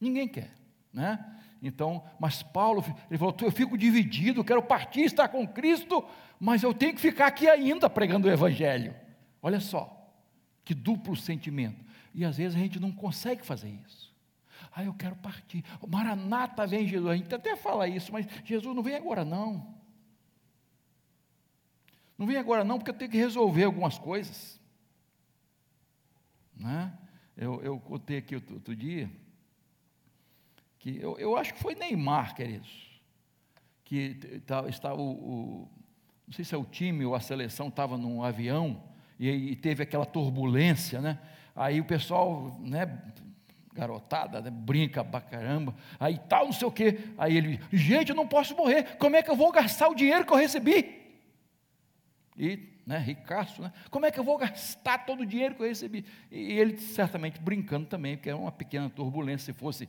Ninguém 0.00 0.28
quer, 0.28 0.50
né? 0.92 1.24
Então, 1.62 2.04
mas 2.18 2.42
Paulo, 2.42 2.84
ele 3.10 3.18
falou: 3.18 3.36
eu 3.40 3.50
fico 3.50 3.76
dividido, 3.76 4.44
quero 4.44 4.62
partir, 4.62 5.02
estar 5.02 5.28
com 5.28 5.46
Cristo, 5.46 6.04
mas 6.38 6.62
eu 6.62 6.72
tenho 6.72 6.94
que 6.94 7.00
ficar 7.00 7.26
aqui 7.26 7.48
ainda 7.48 7.90
pregando 7.90 8.28
o 8.28 8.30
Evangelho. 8.30 8.94
Olha 9.42 9.60
só, 9.60 10.12
que 10.64 10.74
duplo 10.74 11.16
sentimento. 11.16 11.84
E 12.14 12.24
às 12.24 12.36
vezes 12.36 12.56
a 12.56 12.58
gente 12.58 12.80
não 12.80 12.92
consegue 12.92 13.44
fazer 13.44 13.70
isso. 13.86 14.14
Ah, 14.74 14.84
eu 14.84 14.92
quero 14.94 15.16
partir. 15.16 15.64
Maranata 15.86 16.66
vem 16.66 16.86
Jesus. 16.86 17.10
A 17.10 17.16
gente 17.16 17.34
até 17.34 17.56
fala 17.56 17.88
isso, 17.88 18.12
mas 18.12 18.26
Jesus 18.44 18.74
não 18.74 18.82
vem 18.82 18.94
agora 18.94 19.24
não. 19.24 19.74
Não 22.16 22.26
vem 22.26 22.36
agora 22.36 22.64
não, 22.64 22.78
porque 22.78 22.90
eu 22.90 22.94
tenho 22.94 23.10
que 23.10 23.16
resolver 23.16 23.64
algumas 23.64 23.96
coisas. 23.98 24.60
Né? 26.56 26.92
Eu, 27.36 27.62
eu 27.62 27.78
contei 27.78 28.18
aqui 28.18 28.34
outro, 28.34 28.56
outro 28.56 28.74
dia, 28.74 29.08
que 30.80 30.96
eu, 31.00 31.16
eu, 31.18 31.36
acho 31.36 31.54
que 31.54 31.60
foi 31.60 31.76
Neymar, 31.76 32.34
queridos, 32.34 33.00
que 33.84 34.18
está 34.32 34.92
o, 34.92 35.00
o, 35.00 35.68
não 36.26 36.34
sei 36.34 36.44
se 36.44 36.54
é 36.54 36.58
o 36.58 36.64
time 36.64 37.04
ou 37.04 37.14
a 37.14 37.20
seleção 37.20 37.68
estava 37.68 37.96
num 37.96 38.22
avião, 38.24 38.82
e, 39.18 39.28
e 39.28 39.56
teve 39.56 39.82
aquela 39.82 40.06
turbulência, 40.06 41.00
né? 41.00 41.18
Aí 41.54 41.80
o 41.80 41.84
pessoal, 41.84 42.56
né, 42.60 43.02
garotada, 43.72 44.40
né, 44.40 44.50
brinca 44.50 45.04
pra 45.04 45.20
caramba, 45.20 45.74
aí 45.98 46.18
tal, 46.28 46.46
não 46.46 46.52
sei 46.52 46.66
o 46.68 46.72
quê. 46.72 46.98
Aí 47.16 47.36
ele, 47.36 47.60
gente, 47.72 48.10
eu 48.10 48.16
não 48.16 48.26
posso 48.26 48.56
morrer, 48.56 48.96
como 48.96 49.16
é 49.16 49.22
que 49.22 49.30
eu 49.30 49.36
vou 49.36 49.50
gastar 49.50 49.88
o 49.88 49.94
dinheiro 49.94 50.24
que 50.24 50.32
eu 50.32 50.36
recebi? 50.36 50.98
E, 52.36 52.68
né, 52.86 52.98
ricaço, 52.98 53.60
né? 53.60 53.72
Como 53.90 54.06
é 54.06 54.10
que 54.10 54.18
eu 54.18 54.24
vou 54.24 54.38
gastar 54.38 54.98
todo 54.98 55.20
o 55.20 55.26
dinheiro 55.26 55.54
que 55.54 55.62
eu 55.62 55.66
recebi? 55.66 56.04
E 56.30 56.52
ele 56.52 56.78
certamente 56.78 57.40
brincando 57.40 57.86
também, 57.86 58.16
porque 58.16 58.30
é 58.30 58.34
uma 58.34 58.52
pequena 58.52 58.88
turbulência, 58.88 59.52
se 59.52 59.58
fosse, 59.58 59.88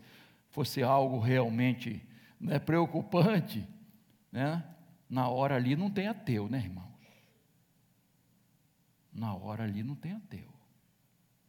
fosse 0.49 0.81
algo 0.81 1.19
realmente 1.19 2.01
né, 2.39 2.57
preocupante, 2.57 3.67
né? 4.31 4.63
Na 5.09 5.27
hora 5.27 5.55
ali 5.55 5.75
não 5.75 5.89
tem 5.89 6.07
ateu, 6.07 6.47
né, 6.47 6.59
irmão? 6.59 6.87
Na 9.19 9.33
hora 9.33 9.65
ali 9.65 9.83
não 9.83 9.95
tem 9.95 10.13
ateu. 10.13 10.49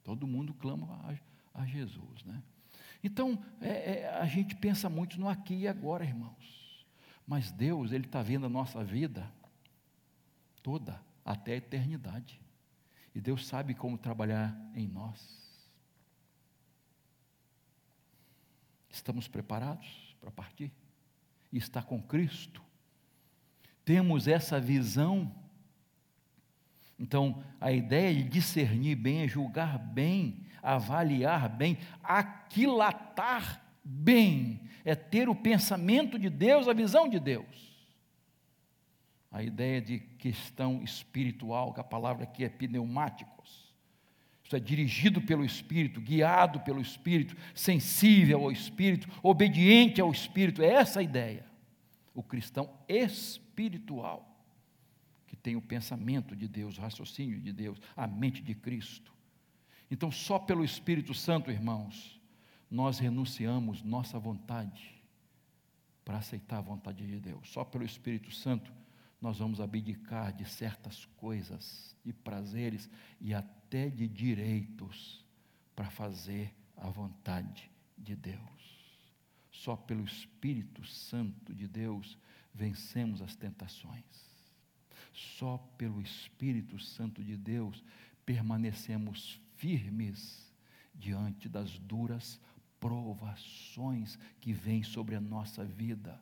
Todo 0.03 0.27
mundo 0.27 0.53
clama 0.53 1.19
a, 1.55 1.63
a 1.63 1.67
Jesus, 1.67 2.25
né? 2.25 2.43
Então, 3.03 3.43
é, 3.61 3.69
é, 3.69 4.09
a 4.19 4.27
gente 4.27 4.55
pensa 4.57 4.91
muito 4.91 5.19
no 5.19 5.29
aqui 5.29 5.55
e 5.55 5.69
agora, 5.69 6.05
irmãos. 6.05 6.85
Mas 7.27 7.51
Deus, 7.53 7.93
Ele 7.93 8.05
está 8.05 8.21
vendo 8.21 8.47
a 8.47 8.49
nossa 8.49 8.85
vida 8.85 9.33
toda, 10.63 11.01
até 11.25 11.53
a 11.53 11.57
eternidade. 11.57 12.41
E 13.15 13.21
Deus 13.21 13.47
sabe 13.47 13.75
como 13.75 13.97
trabalhar 13.97 14.55
em 14.75 14.87
nós. 14.87 15.41
Estamos 18.91 19.29
preparados 19.29 20.17
para 20.21 20.31
partir? 20.31 20.73
E 21.53 21.59
estar 21.59 21.85
com 21.85 22.03
Cristo? 22.03 22.63
Temos 23.85 24.29
essa 24.29 24.61
visão 24.61 25.35
então, 27.01 27.43
a 27.59 27.73
ideia 27.73 28.15
de 28.15 28.25
discernir 28.25 28.95
bem 28.95 29.23
é 29.23 29.29
julgar 29.29 29.79
bem, 29.79 30.45
avaliar 30.63 31.49
bem, 31.49 31.79
aquilatar 32.05 33.65
bem, 33.83 34.61
é 34.85 34.95
ter 34.95 35.27
o 35.27 35.35
pensamento 35.35 36.19
de 36.19 36.29
Deus, 36.29 36.69
a 36.69 36.75
visão 36.75 37.09
de 37.09 37.19
Deus. 37.19 37.71
A 39.33 39.43
ideia 39.43 39.81
de 39.81 39.99
questão 39.99 40.83
espiritual, 40.83 41.73
que 41.73 41.81
a 41.81 41.85
palavra 41.85 42.25
aqui 42.25 42.45
é 42.45 42.51
pneumáticos. 42.51 43.73
Isso 44.45 44.55
é 44.55 44.61
dirigido 44.61 45.23
pelo 45.23 45.45
Espírito, 45.45 46.03
guiado 46.03 46.61
pelo 46.61 46.83
Espírito, 46.83 47.35
sensível 47.55 48.43
ao 48.43 48.53
Espírito, 48.53 49.09
obediente 49.23 50.03
ao 50.03 50.11
Espírito, 50.11 50.63
é 50.63 50.67
essa 50.67 51.01
a 51.01 51.03
ideia. 51.03 51.47
O 52.13 52.23
cristão 52.23 52.69
espiritual 52.87 54.30
tem 55.41 55.57
o 55.57 55.63
pensamento 55.63 56.37
de 56.37 56.47
Deus, 56.47 56.79
o 56.79 56.81
raciocínio 56.81 57.41
de 57.41 57.53
Deus, 57.53 57.81
a 57.97 58.07
mente 58.07 58.43
de 58.43 58.55
Cristo. 58.55 59.13
Então, 59.91 60.11
só 60.11 60.39
pelo 60.39 60.65
Espírito 60.65 61.13
Santo, 61.13 61.51
irmãos, 61.51 62.21
nós 62.71 62.99
renunciamos 62.99 63.83
nossa 63.83 64.19
vontade 64.19 65.03
para 66.05 66.19
aceitar 66.19 66.59
a 66.59 66.63
vontade 66.63 67.07
de 67.07 67.19
Deus. 67.19 67.51
Só 67.51 67.65
pelo 67.65 67.85
Espírito 67.85 68.31
Santo 68.31 68.73
nós 69.21 69.39
vamos 69.39 69.61
abdicar 69.61 70.33
de 70.33 70.45
certas 70.45 71.05
coisas, 71.17 71.95
de 72.05 72.13
prazeres 72.13 72.89
e 73.21 73.35
até 73.35 73.91
de 73.91 74.09
direitos 74.09 75.25
para 75.77 75.91
fazer 75.91 76.55
a 76.77 76.89
vontade 76.89 77.71
de 77.99 78.17
Deus. 78.17 78.41
Só 79.51 79.77
pelo 79.77 80.05
Espírito 80.05 80.85
Santo 80.87 81.55
de 81.55 81.69
Deus 81.69 82.17
vencemos 82.55 83.21
as 83.21 83.37
tentações. 83.37 84.30
Só 85.21 85.59
pelo 85.77 86.01
Espírito 86.01 86.79
Santo 86.79 87.23
de 87.23 87.37
Deus 87.37 87.85
permanecemos 88.25 89.39
firmes 89.57 90.51
diante 90.95 91.47
das 91.47 91.79
duras 91.79 92.41
provações 92.79 94.19
que 94.41 94.55
vêm 94.55 94.83
sobre 94.83 95.15
a 95.15 95.21
nossa 95.21 95.63
vida. 95.63 96.19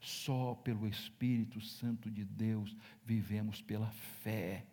Só 0.00 0.56
pelo 0.56 0.88
Espírito 0.88 1.60
Santo 1.60 2.10
de 2.10 2.24
Deus 2.24 2.76
vivemos 3.04 3.62
pela 3.62 3.92
fé. 3.92 4.66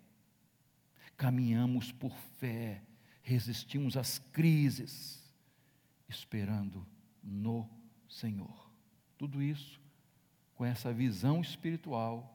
Caminhamos 1.15 1.91
por 1.91 2.15
fé, 2.39 2.81
resistimos 3.21 3.95
às 3.95 4.17
crises, 4.17 5.31
esperando 6.09 6.83
no 7.21 7.69
Senhor. 8.09 8.71
Tudo 9.15 9.43
isso 9.43 9.79
com 10.55 10.65
essa 10.65 10.91
visão 10.91 11.39
espiritual 11.39 12.32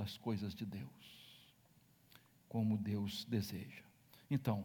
das 0.00 0.16
coisas 0.16 0.54
de 0.54 0.64
Deus, 0.64 1.52
como 2.48 2.78
Deus 2.78 3.26
deseja. 3.26 3.84
Então, 4.30 4.64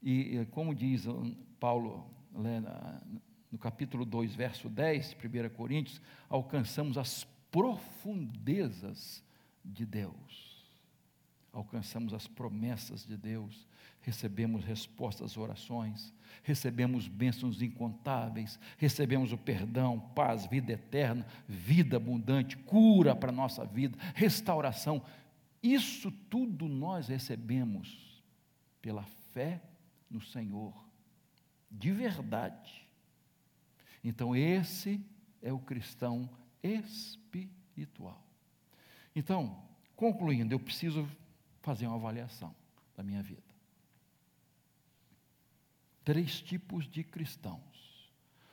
e 0.00 0.46
como 0.52 0.72
diz 0.72 1.06
Paulo 1.58 2.08
no 3.50 3.58
capítulo 3.58 4.04
2, 4.04 4.36
verso 4.36 4.68
10, 4.68 5.14
1 5.14 5.56
Coríntios, 5.56 6.00
alcançamos 6.28 6.96
as 6.96 7.24
profundezas 7.50 9.24
de 9.64 9.84
Deus. 9.84 10.55
Alcançamos 11.56 12.12
as 12.12 12.26
promessas 12.26 13.06
de 13.06 13.16
Deus, 13.16 13.66
recebemos 14.02 14.62
respostas 14.62 15.30
às 15.30 15.36
orações, 15.38 16.12
recebemos 16.42 17.08
bênçãos 17.08 17.62
incontáveis, 17.62 18.60
recebemos 18.76 19.32
o 19.32 19.38
perdão, 19.38 19.98
paz, 19.98 20.44
vida 20.44 20.72
eterna, 20.72 21.26
vida 21.48 21.96
abundante, 21.96 22.58
cura 22.58 23.16
para 23.16 23.30
a 23.30 23.34
nossa 23.34 23.64
vida, 23.64 23.96
restauração. 24.14 25.02
Isso 25.62 26.12
tudo 26.28 26.68
nós 26.68 27.08
recebemos 27.08 28.22
pela 28.82 29.04
fé 29.32 29.62
no 30.10 30.20
Senhor, 30.20 30.74
de 31.70 31.90
verdade. 31.90 32.86
Então, 34.04 34.36
esse 34.36 35.02
é 35.40 35.54
o 35.54 35.58
cristão 35.58 36.28
espiritual. 36.62 38.22
Então, 39.14 39.64
concluindo, 39.96 40.54
eu 40.54 40.60
preciso 40.60 41.08
fazer 41.66 41.88
uma 41.88 41.96
avaliação 41.96 42.54
da 42.94 43.02
minha 43.02 43.20
vida. 43.20 43.42
Três 46.04 46.40
tipos 46.40 46.88
de 46.88 47.02
cristãos: 47.02 48.08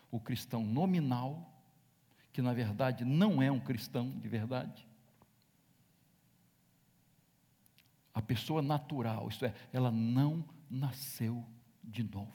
o 0.09 0.19
cristão 0.19 0.65
nominal, 0.65 1.53
que 2.33 2.41
na 2.41 2.53
verdade 2.53 3.05
não 3.05 3.39
é 3.39 3.51
um 3.51 3.59
cristão 3.59 4.09
de 4.19 4.27
verdade. 4.27 4.87
A 8.11 8.21
pessoa 8.21 8.63
natural, 8.63 9.29
isto 9.29 9.45
é, 9.45 9.53
ela 9.71 9.91
não 9.91 10.43
nasceu 10.67 11.45
de 11.83 12.03
novo. 12.03 12.33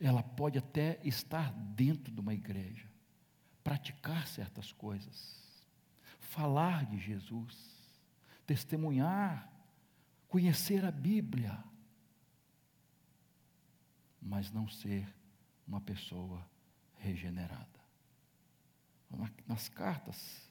Ela 0.00 0.22
pode 0.22 0.56
até 0.56 0.98
estar 1.04 1.52
dentro 1.52 2.10
de 2.10 2.20
uma 2.20 2.32
igreja, 2.32 2.90
praticar 3.62 4.26
certas 4.26 4.72
coisas, 4.72 5.66
falar 6.20 6.86
de 6.86 6.98
Jesus, 6.98 7.79
testemunhar, 8.50 9.48
conhecer 10.26 10.84
a 10.84 10.90
Bíblia, 10.90 11.62
mas 14.20 14.50
não 14.50 14.66
ser 14.66 15.06
uma 15.68 15.80
pessoa 15.80 16.44
regenerada. 16.96 17.80
Nas 19.46 19.68
cartas 19.68 20.50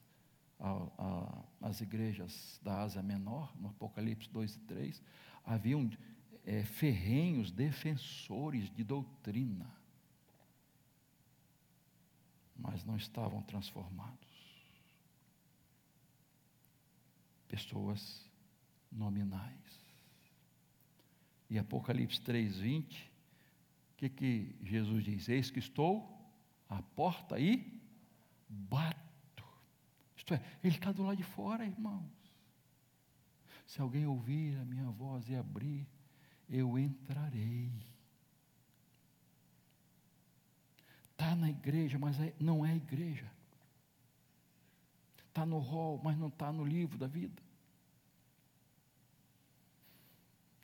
às 1.59 1.81
igrejas 1.81 2.57
da 2.63 2.83
Ásia 2.83 3.03
Menor, 3.03 3.53
no 3.59 3.67
Apocalipse 3.67 4.29
2 4.29 4.55
e 4.55 4.59
3, 4.59 5.03
haviam 5.43 5.89
é, 6.45 6.63
ferrenhos 6.63 7.51
defensores 7.51 8.69
de 8.69 8.81
doutrina, 8.81 9.69
mas 12.55 12.85
não 12.85 12.95
estavam 12.95 13.41
transformados. 13.41 14.28
Pessoas 17.49 18.25
nominais. 18.89 19.59
E 21.49 21.57
Apocalipse 21.57 22.21
3,20, 22.21 22.83
o 22.83 23.95
que, 23.97 24.09
que 24.09 24.55
Jesus 24.63 25.03
diz? 25.03 25.27
Eis 25.27 25.51
que 25.51 25.59
estou 25.59 26.17
à 26.69 26.81
porta 26.81 27.39
e 27.39 27.81
bato. 28.47 29.43
Isto 30.15 30.35
é, 30.35 30.41
Ele 30.63 30.75
está 30.75 30.91
do 30.91 31.03
lado 31.03 31.17
de 31.17 31.23
fora, 31.23 31.65
irmãos. 31.65 32.07
Se 33.65 33.81
alguém 33.81 34.05
ouvir 34.05 34.57
a 34.57 34.65
minha 34.65 34.89
voz 34.91 35.27
e 35.27 35.35
abrir, 35.35 35.87
eu 36.47 36.77
entrarei. 36.77 37.71
Está 41.11 41.35
na 41.35 41.49
igreja, 41.49 41.97
mas 41.99 42.19
é, 42.19 42.33
não 42.39 42.65
é 42.65 42.75
igreja. 42.75 43.29
Está 45.39 45.45
no 45.45 45.59
rol, 45.59 46.01
mas 46.03 46.17
não 46.17 46.27
está 46.27 46.51
no 46.51 46.65
livro 46.65 46.97
da 46.97 47.07
vida. 47.07 47.41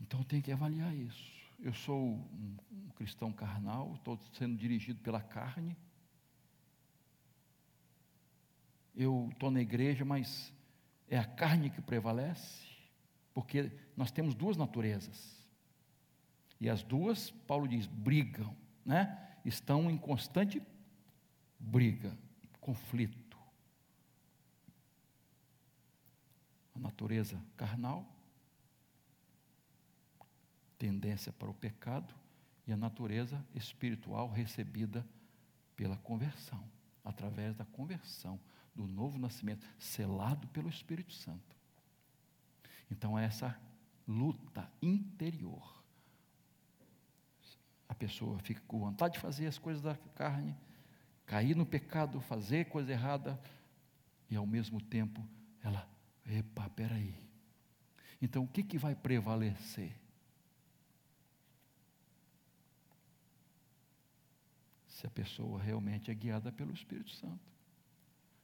Então 0.01 0.21
tem 0.21 0.41
que 0.41 0.51
avaliar 0.51 0.93
isso. 0.93 1.34
Eu 1.61 1.73
sou 1.73 1.97
um, 1.97 2.57
um 2.69 2.89
cristão 2.89 3.32
carnal, 3.32 3.93
estou 3.95 4.19
sendo 4.34 4.57
dirigido 4.57 4.99
pela 4.99 5.21
carne. 5.21 5.78
Eu 8.93 9.30
estou 9.32 9.49
na 9.49 9.61
igreja, 9.61 10.03
mas 10.03 10.51
é 11.07 11.17
a 11.17 11.23
carne 11.23 11.69
que 11.69 11.82
prevalece, 11.82 12.67
porque 13.34 13.71
nós 13.95 14.11
temos 14.11 14.36
duas 14.36 14.57
naturezas. 14.57 15.41
E 16.59 16.69
as 16.69 16.84
duas, 16.84 17.32
Paulo 17.32 17.65
diz, 17.65 17.88
brigam, 17.88 18.53
né? 18.84 19.38
Estão 19.45 19.89
em 19.89 19.97
constante 19.97 20.61
briga, 21.57 22.11
conflito. 22.59 23.24
A 26.76 26.80
natureza 26.80 27.41
carnal, 27.55 28.05
tendência 30.78 31.32
para 31.32 31.49
o 31.49 31.53
pecado, 31.53 32.13
e 32.67 32.73
a 32.73 32.78
natureza 32.78 33.45
espiritual 33.53 34.30
recebida 34.30 35.07
pela 35.76 35.97
conversão, 35.97 36.63
através 37.03 37.55
da 37.55 37.63
conversão, 37.65 38.39
do 38.73 38.88
novo 38.88 39.17
nascimento, 39.17 39.65
selado 39.78 40.47
pelo 40.47 40.67
Espírito 40.67 41.13
Santo. 41.13 41.55
Então, 42.89 43.17
é 43.17 43.26
essa 43.26 43.57
luta 44.07 44.69
interior 44.82 45.76
a 47.88 47.93
pessoa 47.93 48.39
fica 48.39 48.61
com 48.67 48.80
vontade 48.80 49.13
de 49.13 49.19
fazer 49.19 49.47
as 49.47 49.57
coisas 49.57 49.82
da 49.82 49.95
carne, 50.15 50.55
cair 51.26 51.55
no 51.55 51.65
pecado, 51.65 52.19
fazer 52.19 52.65
coisa 52.65 52.91
errada, 52.91 53.39
e 54.30 54.36
ao 54.36 54.45
mesmo 54.45 54.82
tempo 54.82 55.26
ela, 55.61 55.88
epa, 56.26 56.69
peraí. 56.69 57.15
Então 58.21 58.43
o 58.43 58.47
que, 58.47 58.63
que 58.63 58.78
vai 58.78 58.95
prevalecer? 58.95 59.99
Se 64.88 65.05
a 65.05 65.09
pessoa 65.09 65.61
realmente 65.61 66.09
é 66.09 66.13
guiada 66.13 66.51
pelo 66.51 66.73
Espírito 66.73 67.11
Santo, 67.11 67.53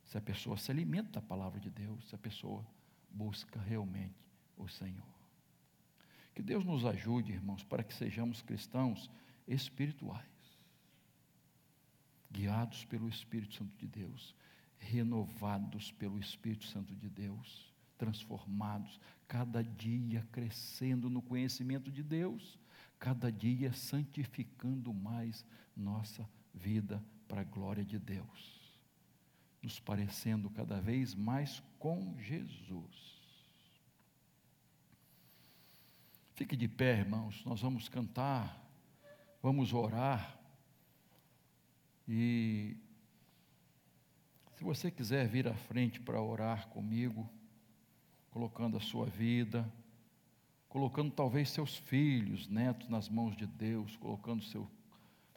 se 0.04 0.18
a 0.18 0.22
pessoa 0.22 0.58
se 0.58 0.70
alimenta 0.70 1.12
da 1.14 1.22
palavra 1.22 1.60
de 1.60 1.70
Deus, 1.70 2.10
se 2.10 2.16
a 2.16 2.18
pessoa 2.18 2.66
busca 3.10 3.60
realmente 3.62 4.20
o 4.58 4.68
Senhor. 4.68 5.12
Que 6.34 6.42
Deus 6.42 6.66
nos 6.66 6.86
ajude, 6.86 7.32
irmãos, 7.32 7.64
para 7.64 7.84
que 7.84 7.94
sejamos 7.94 8.42
cristãos 8.42 9.10
espirituais, 9.48 10.28
guiados 12.30 12.86
pelo 12.86 13.10
Espírito 13.10 13.56
Santo 13.56 13.76
de 13.78 13.88
Deus, 13.88 14.36
renovados 14.78 15.92
pelo 15.92 16.20
Espírito 16.20 16.66
Santo 16.66 16.96
de 16.96 17.10
Deus, 17.10 17.71
transformados, 18.02 19.00
cada 19.28 19.64
dia 19.64 20.28
crescendo 20.32 21.08
no 21.08 21.22
conhecimento 21.22 21.92
de 21.92 22.02
Deus, 22.02 22.60
cada 22.98 23.32
dia 23.32 23.72
santificando 23.72 24.92
mais 24.92 25.46
nossa 25.78 26.28
vida 26.52 27.00
para 27.28 27.42
a 27.42 27.44
glória 27.44 27.86
de 27.86 28.00
Deus, 28.00 28.60
nos 29.62 29.80
parecendo 29.80 30.50
cada 30.50 30.82
vez 30.82 31.14
mais 31.14 31.62
com 31.78 32.20
Jesus. 32.20 33.22
Fique 36.34 36.58
de 36.58 36.68
pé, 36.68 36.98
irmãos, 36.98 37.46
nós 37.46 37.62
vamos 37.62 37.88
cantar 37.88 38.62
vamos 39.42 39.74
orar. 39.74 40.40
E 42.08 42.78
se 44.56 44.64
você 44.64 44.92
quiser 44.92 45.28
vir 45.28 45.48
à 45.48 45.56
frente 45.56 46.00
para 46.00 46.22
orar 46.22 46.68
comigo, 46.70 47.30
colocando 48.32 48.78
a 48.78 48.80
sua 48.80 49.06
vida, 49.06 49.72
colocando 50.68 51.12
talvez 51.12 51.50
seus 51.50 51.76
filhos, 51.76 52.48
netos 52.48 52.88
nas 52.88 53.10
mãos 53.10 53.36
de 53.36 53.46
Deus, 53.46 53.96
colocando 53.98 54.42
seu, 54.44 54.68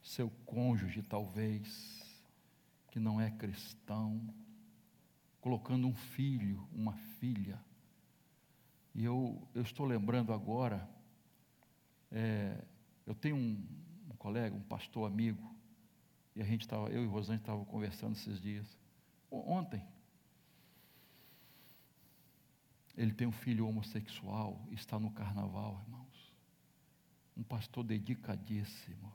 seu 0.03 0.31
cônjuge, 0.47 1.03
talvez, 1.03 2.25
que 2.91 3.01
não 3.01 3.21
é 3.21 3.31
cristão, 3.31 4.23
colocando 5.41 5.87
um 5.89 5.95
filho, 5.95 6.67
uma 6.73 6.95
filha. 7.19 7.61
E 8.95 9.05
eu, 9.05 9.47
eu 9.55 9.63
estou 9.63 9.85
lembrando 9.85 10.33
agora, 10.33 10.89
é, 12.13 12.65
eu 13.05 13.15
tenho 13.15 13.37
um, 13.37 13.67
colega, 14.25 14.57
um 14.57 14.63
pastor 14.63 15.07
amigo, 15.07 15.55
e 16.35 16.41
a 16.41 16.45
gente 16.45 16.63
estava, 16.63 16.89
eu 16.89 17.05
e 17.05 17.07
Rosane 17.07 17.39
estavam 17.39 17.63
conversando 17.65 18.15
esses 18.15 18.41
dias. 18.41 18.67
Ontem. 19.31 19.83
Ele 22.97 23.13
tem 23.13 23.27
um 23.27 23.33
filho 23.33 23.67
homossexual, 23.67 24.67
está 24.71 24.99
no 24.99 25.11
carnaval, 25.11 25.83
irmãos. 25.85 26.33
Um 27.37 27.43
pastor 27.43 27.83
dedicadíssimo. 27.83 29.13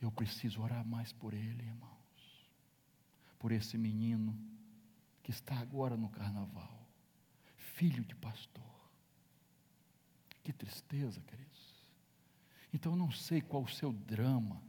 Eu 0.00 0.12
preciso 0.12 0.60
orar 0.60 0.86
mais 0.86 1.12
por 1.12 1.34
ele, 1.34 1.62
irmãos. 1.64 2.50
Por 3.38 3.50
esse 3.50 3.76
menino 3.76 4.38
que 5.22 5.30
está 5.30 5.58
agora 5.58 5.96
no 5.96 6.08
carnaval. 6.08 6.86
Filho 7.56 8.04
de 8.04 8.14
pastor. 8.14 8.62
Que 10.44 10.52
tristeza, 10.52 11.20
queridos. 11.22 11.74
Então 12.72 12.92
eu 12.92 12.96
não 12.96 13.10
sei 13.10 13.40
qual 13.40 13.64
o 13.64 13.68
seu 13.68 13.92
drama. 13.92 14.62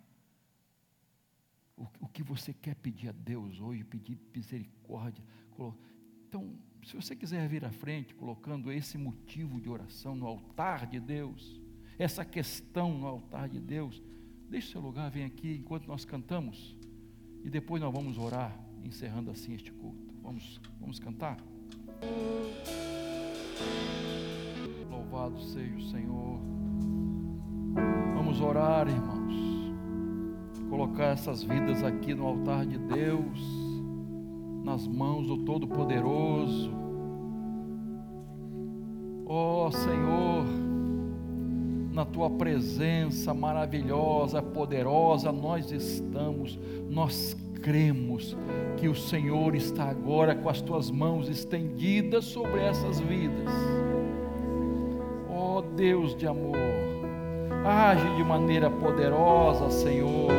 O, 1.75 1.85
o 1.99 2.07
que 2.07 2.23
você 2.23 2.51
quer 2.51 2.73
pedir 2.75 3.09
a 3.09 3.11
Deus 3.11 3.59
hoje, 3.59 3.83
pedir 3.83 4.19
misericórdia. 4.33 5.23
Então, 6.27 6.57
se 6.85 6.95
você 6.95 7.15
quiser 7.15 7.47
vir 7.47 7.65
à 7.65 7.71
frente, 7.71 8.15
colocando 8.15 8.71
esse 8.71 8.97
motivo 8.97 9.59
de 9.59 9.69
oração 9.69 10.15
no 10.15 10.25
altar 10.25 10.87
de 10.87 10.99
Deus, 10.99 11.61
essa 11.99 12.23
questão 12.23 12.97
no 12.97 13.07
altar 13.07 13.49
de 13.49 13.59
Deus, 13.59 14.01
deixe 14.49 14.71
seu 14.71 14.81
lugar, 14.81 15.09
vem 15.11 15.25
aqui 15.25 15.55
enquanto 15.55 15.87
nós 15.87 16.05
cantamos, 16.05 16.77
e 17.43 17.49
depois 17.49 17.81
nós 17.81 17.93
vamos 17.93 18.17
orar, 18.17 18.57
encerrando 18.83 19.31
assim 19.31 19.53
este 19.53 19.71
culto. 19.71 20.13
Vamos, 20.21 20.59
vamos 20.79 20.99
cantar? 20.99 21.37
Louvado 24.89 25.41
seja 25.41 25.75
o 25.75 25.81
Senhor. 25.89 26.39
Vamos 28.15 28.41
orar, 28.41 28.87
irmãos. 28.87 29.35
colocar 30.69 31.05
essas 31.05 31.41
vidas 31.43 31.83
aqui 31.83 32.13
no 32.13 32.25
altar 32.25 32.65
de 32.65 32.77
Deus, 32.77 33.66
nas 34.67 34.85
mãos 34.85 35.27
do 35.27 35.37
Todo-Poderoso. 35.37 36.69
Ó 39.25 39.67
oh, 39.67 39.71
Senhor, 39.71 40.43
na 41.93 42.03
tua 42.03 42.29
presença 42.29 43.33
maravilhosa, 43.33 44.41
poderosa, 44.41 45.31
nós 45.31 45.71
estamos, 45.71 46.59
nós 46.89 47.33
cremos 47.61 48.35
que 48.75 48.89
o 48.89 48.95
Senhor 48.95 49.55
está 49.55 49.85
agora 49.85 50.35
com 50.35 50.49
as 50.49 50.61
tuas 50.61 50.91
mãos 50.91 51.29
estendidas 51.29 52.25
sobre 52.25 52.59
essas 52.59 52.99
vidas. 52.99 53.49
Ó 55.29 55.59
oh, 55.59 55.61
Deus 55.61 56.13
de 56.13 56.27
amor, 56.27 56.57
age 57.65 58.15
de 58.17 58.23
maneira 58.25 58.69
poderosa, 58.69 59.69
Senhor, 59.69 60.29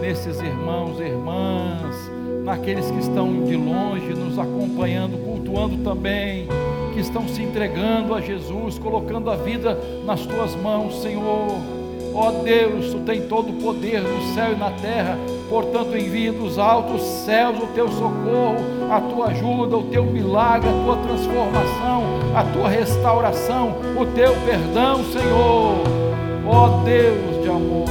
nesses 0.00 0.40
irmãos 0.40 0.98
e 1.00 1.02
irmãs, 1.02 2.15
naqueles 2.46 2.88
que 2.88 3.00
estão 3.00 3.42
de 3.42 3.56
longe 3.56 4.14
nos 4.14 4.38
acompanhando, 4.38 5.18
cultuando 5.18 5.78
também 5.78 6.46
que 6.94 7.00
estão 7.00 7.26
se 7.26 7.42
entregando 7.42 8.14
a 8.14 8.20
Jesus, 8.20 8.78
colocando 8.78 9.28
a 9.28 9.36
vida 9.36 9.76
nas 10.04 10.24
tuas 10.24 10.54
mãos, 10.54 11.02
Senhor. 11.02 11.58
Ó 12.14 12.30
Deus, 12.44 12.92
tu 12.92 13.00
tem 13.00 13.22
todo 13.22 13.50
o 13.50 13.54
poder 13.54 14.00
no 14.00 14.32
céu 14.32 14.52
e 14.52 14.56
na 14.56 14.70
terra, 14.70 15.18
portanto, 15.50 15.96
envia 15.96 16.32
dos 16.32 16.56
altos 16.56 17.02
céus 17.02 17.58
o 17.58 17.66
teu 17.74 17.88
socorro, 17.88 18.64
a 18.92 19.00
tua 19.00 19.26
ajuda, 19.26 19.76
o 19.76 19.82
teu 19.82 20.04
milagre, 20.04 20.68
a 20.68 20.84
tua 20.84 20.96
transformação, 20.98 22.04
a 22.32 22.44
tua 22.44 22.68
restauração, 22.68 23.74
o 24.00 24.06
teu 24.14 24.32
perdão, 24.46 25.04
Senhor. 25.12 25.82
Ó 26.46 26.68
Deus 26.84 27.42
de 27.42 27.48
amor, 27.48 27.88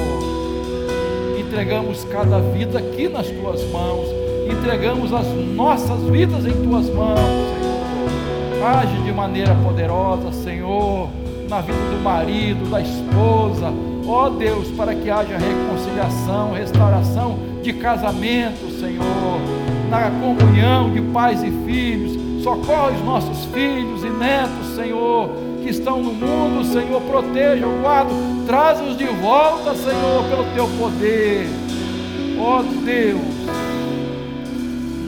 entregamos 1.37 2.05
cada 2.05 2.39
vida 2.39 2.79
aqui 2.79 3.09
nas 3.09 3.27
tuas 3.27 3.61
mãos, 3.69 4.24
entregamos 4.49 5.13
as 5.13 5.27
nossas 5.55 6.01
vidas 6.03 6.45
em 6.45 6.51
tuas 6.51 6.89
mãos, 6.89 7.19
Senhor. 7.19 8.67
Age 8.67 8.97
de 9.03 9.11
maneira 9.11 9.53
poderosa, 9.55 10.31
Senhor, 10.31 11.09
na 11.49 11.61
vida 11.61 11.77
do 11.77 12.03
marido, 12.03 12.69
da 12.69 12.81
esposa. 12.81 13.71
Ó 14.07 14.25
oh 14.25 14.29
Deus, 14.29 14.67
para 14.69 14.93
que 14.93 15.09
haja 15.09 15.37
reconciliação, 15.37 16.53
restauração 16.53 17.37
de 17.61 17.73
casamento, 17.73 18.69
Senhor, 18.79 19.39
na 19.89 20.11
comunhão 20.11 20.91
de 20.91 21.01
pais 21.01 21.43
e 21.43 21.51
filhos. 21.65 22.43
Socorre 22.43 22.95
os 22.95 23.03
nossos 23.03 23.45
filhos 23.45 24.03
e 24.03 24.09
netos, 24.09 24.75
Senhor, 24.75 25.29
que 25.63 25.69
estão 25.71 26.01
no 26.01 26.13
mundo, 26.13 26.63
Senhor, 26.63 27.01
proteja, 27.01 27.65
guarda, 27.81 28.11
traz-os 28.45 28.95
de 28.95 29.05
volta, 29.05 29.73
Senhor, 29.73 30.23
pelo 30.29 30.43
teu 30.53 30.67
poder. 30.77 31.47
Ó 32.39 32.59
oh 32.59 32.63
Deus, 32.63 33.34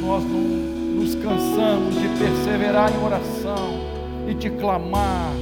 nós 0.07 0.23
não 0.23 0.39
nos 0.39 1.15
cansamos 1.15 1.93
de 1.95 2.07
perseverar 2.17 2.89
em 2.93 3.03
oração 3.03 3.77
e 4.25 4.33
te 4.33 4.49
clamar 4.49 5.33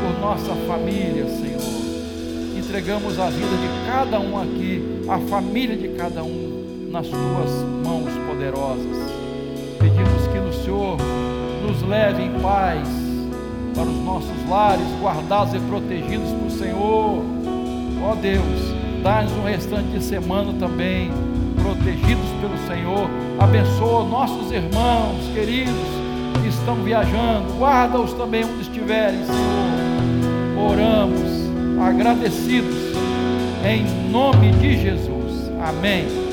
por 0.00 0.18
nossa 0.18 0.54
família, 0.66 1.26
Senhor. 1.28 2.56
Entregamos 2.56 3.18
a 3.18 3.28
vida 3.28 3.46
de 3.48 3.86
cada 3.86 4.18
um 4.18 4.40
aqui, 4.40 4.82
a 5.06 5.18
família 5.28 5.76
de 5.76 5.88
cada 5.88 6.24
um, 6.24 6.88
nas 6.90 7.06
tuas 7.06 7.50
mãos 7.84 8.10
poderosas. 8.26 8.96
Pedimos 9.78 10.26
que 10.32 10.38
no 10.38 10.52
Senhor 10.64 10.96
nos 11.60 11.82
leve 11.82 12.22
em 12.22 12.40
paz 12.40 12.88
para 13.74 13.84
os 13.84 14.04
nossos 14.04 14.48
lares, 14.48 14.86
guardados 15.02 15.52
e 15.52 15.58
protegidos 15.60 16.30
por 16.30 16.50
Senhor. 16.50 17.22
Ó 18.02 18.14
Deus, 18.14 19.02
dá-nos 19.02 19.32
um 19.32 19.44
restante 19.44 19.90
de 19.90 20.02
semana 20.02 20.54
também 20.58 21.10
protegidos 21.62 22.28
pelo 22.40 22.56
Senhor. 22.66 23.21
Abençoa 23.42 24.04
nossos 24.04 24.52
irmãos 24.52 25.28
queridos 25.34 25.74
que 26.40 26.48
estão 26.48 26.76
viajando, 26.76 27.52
guarda-os 27.58 28.12
também 28.12 28.44
onde 28.44 28.62
estiverem, 28.62 29.18
Senhor. 29.26 30.70
Oramos 30.70 31.50
agradecidos 31.82 32.96
em 33.64 34.10
nome 34.12 34.52
de 34.52 34.80
Jesus. 34.80 35.50
Amém. 35.60 36.31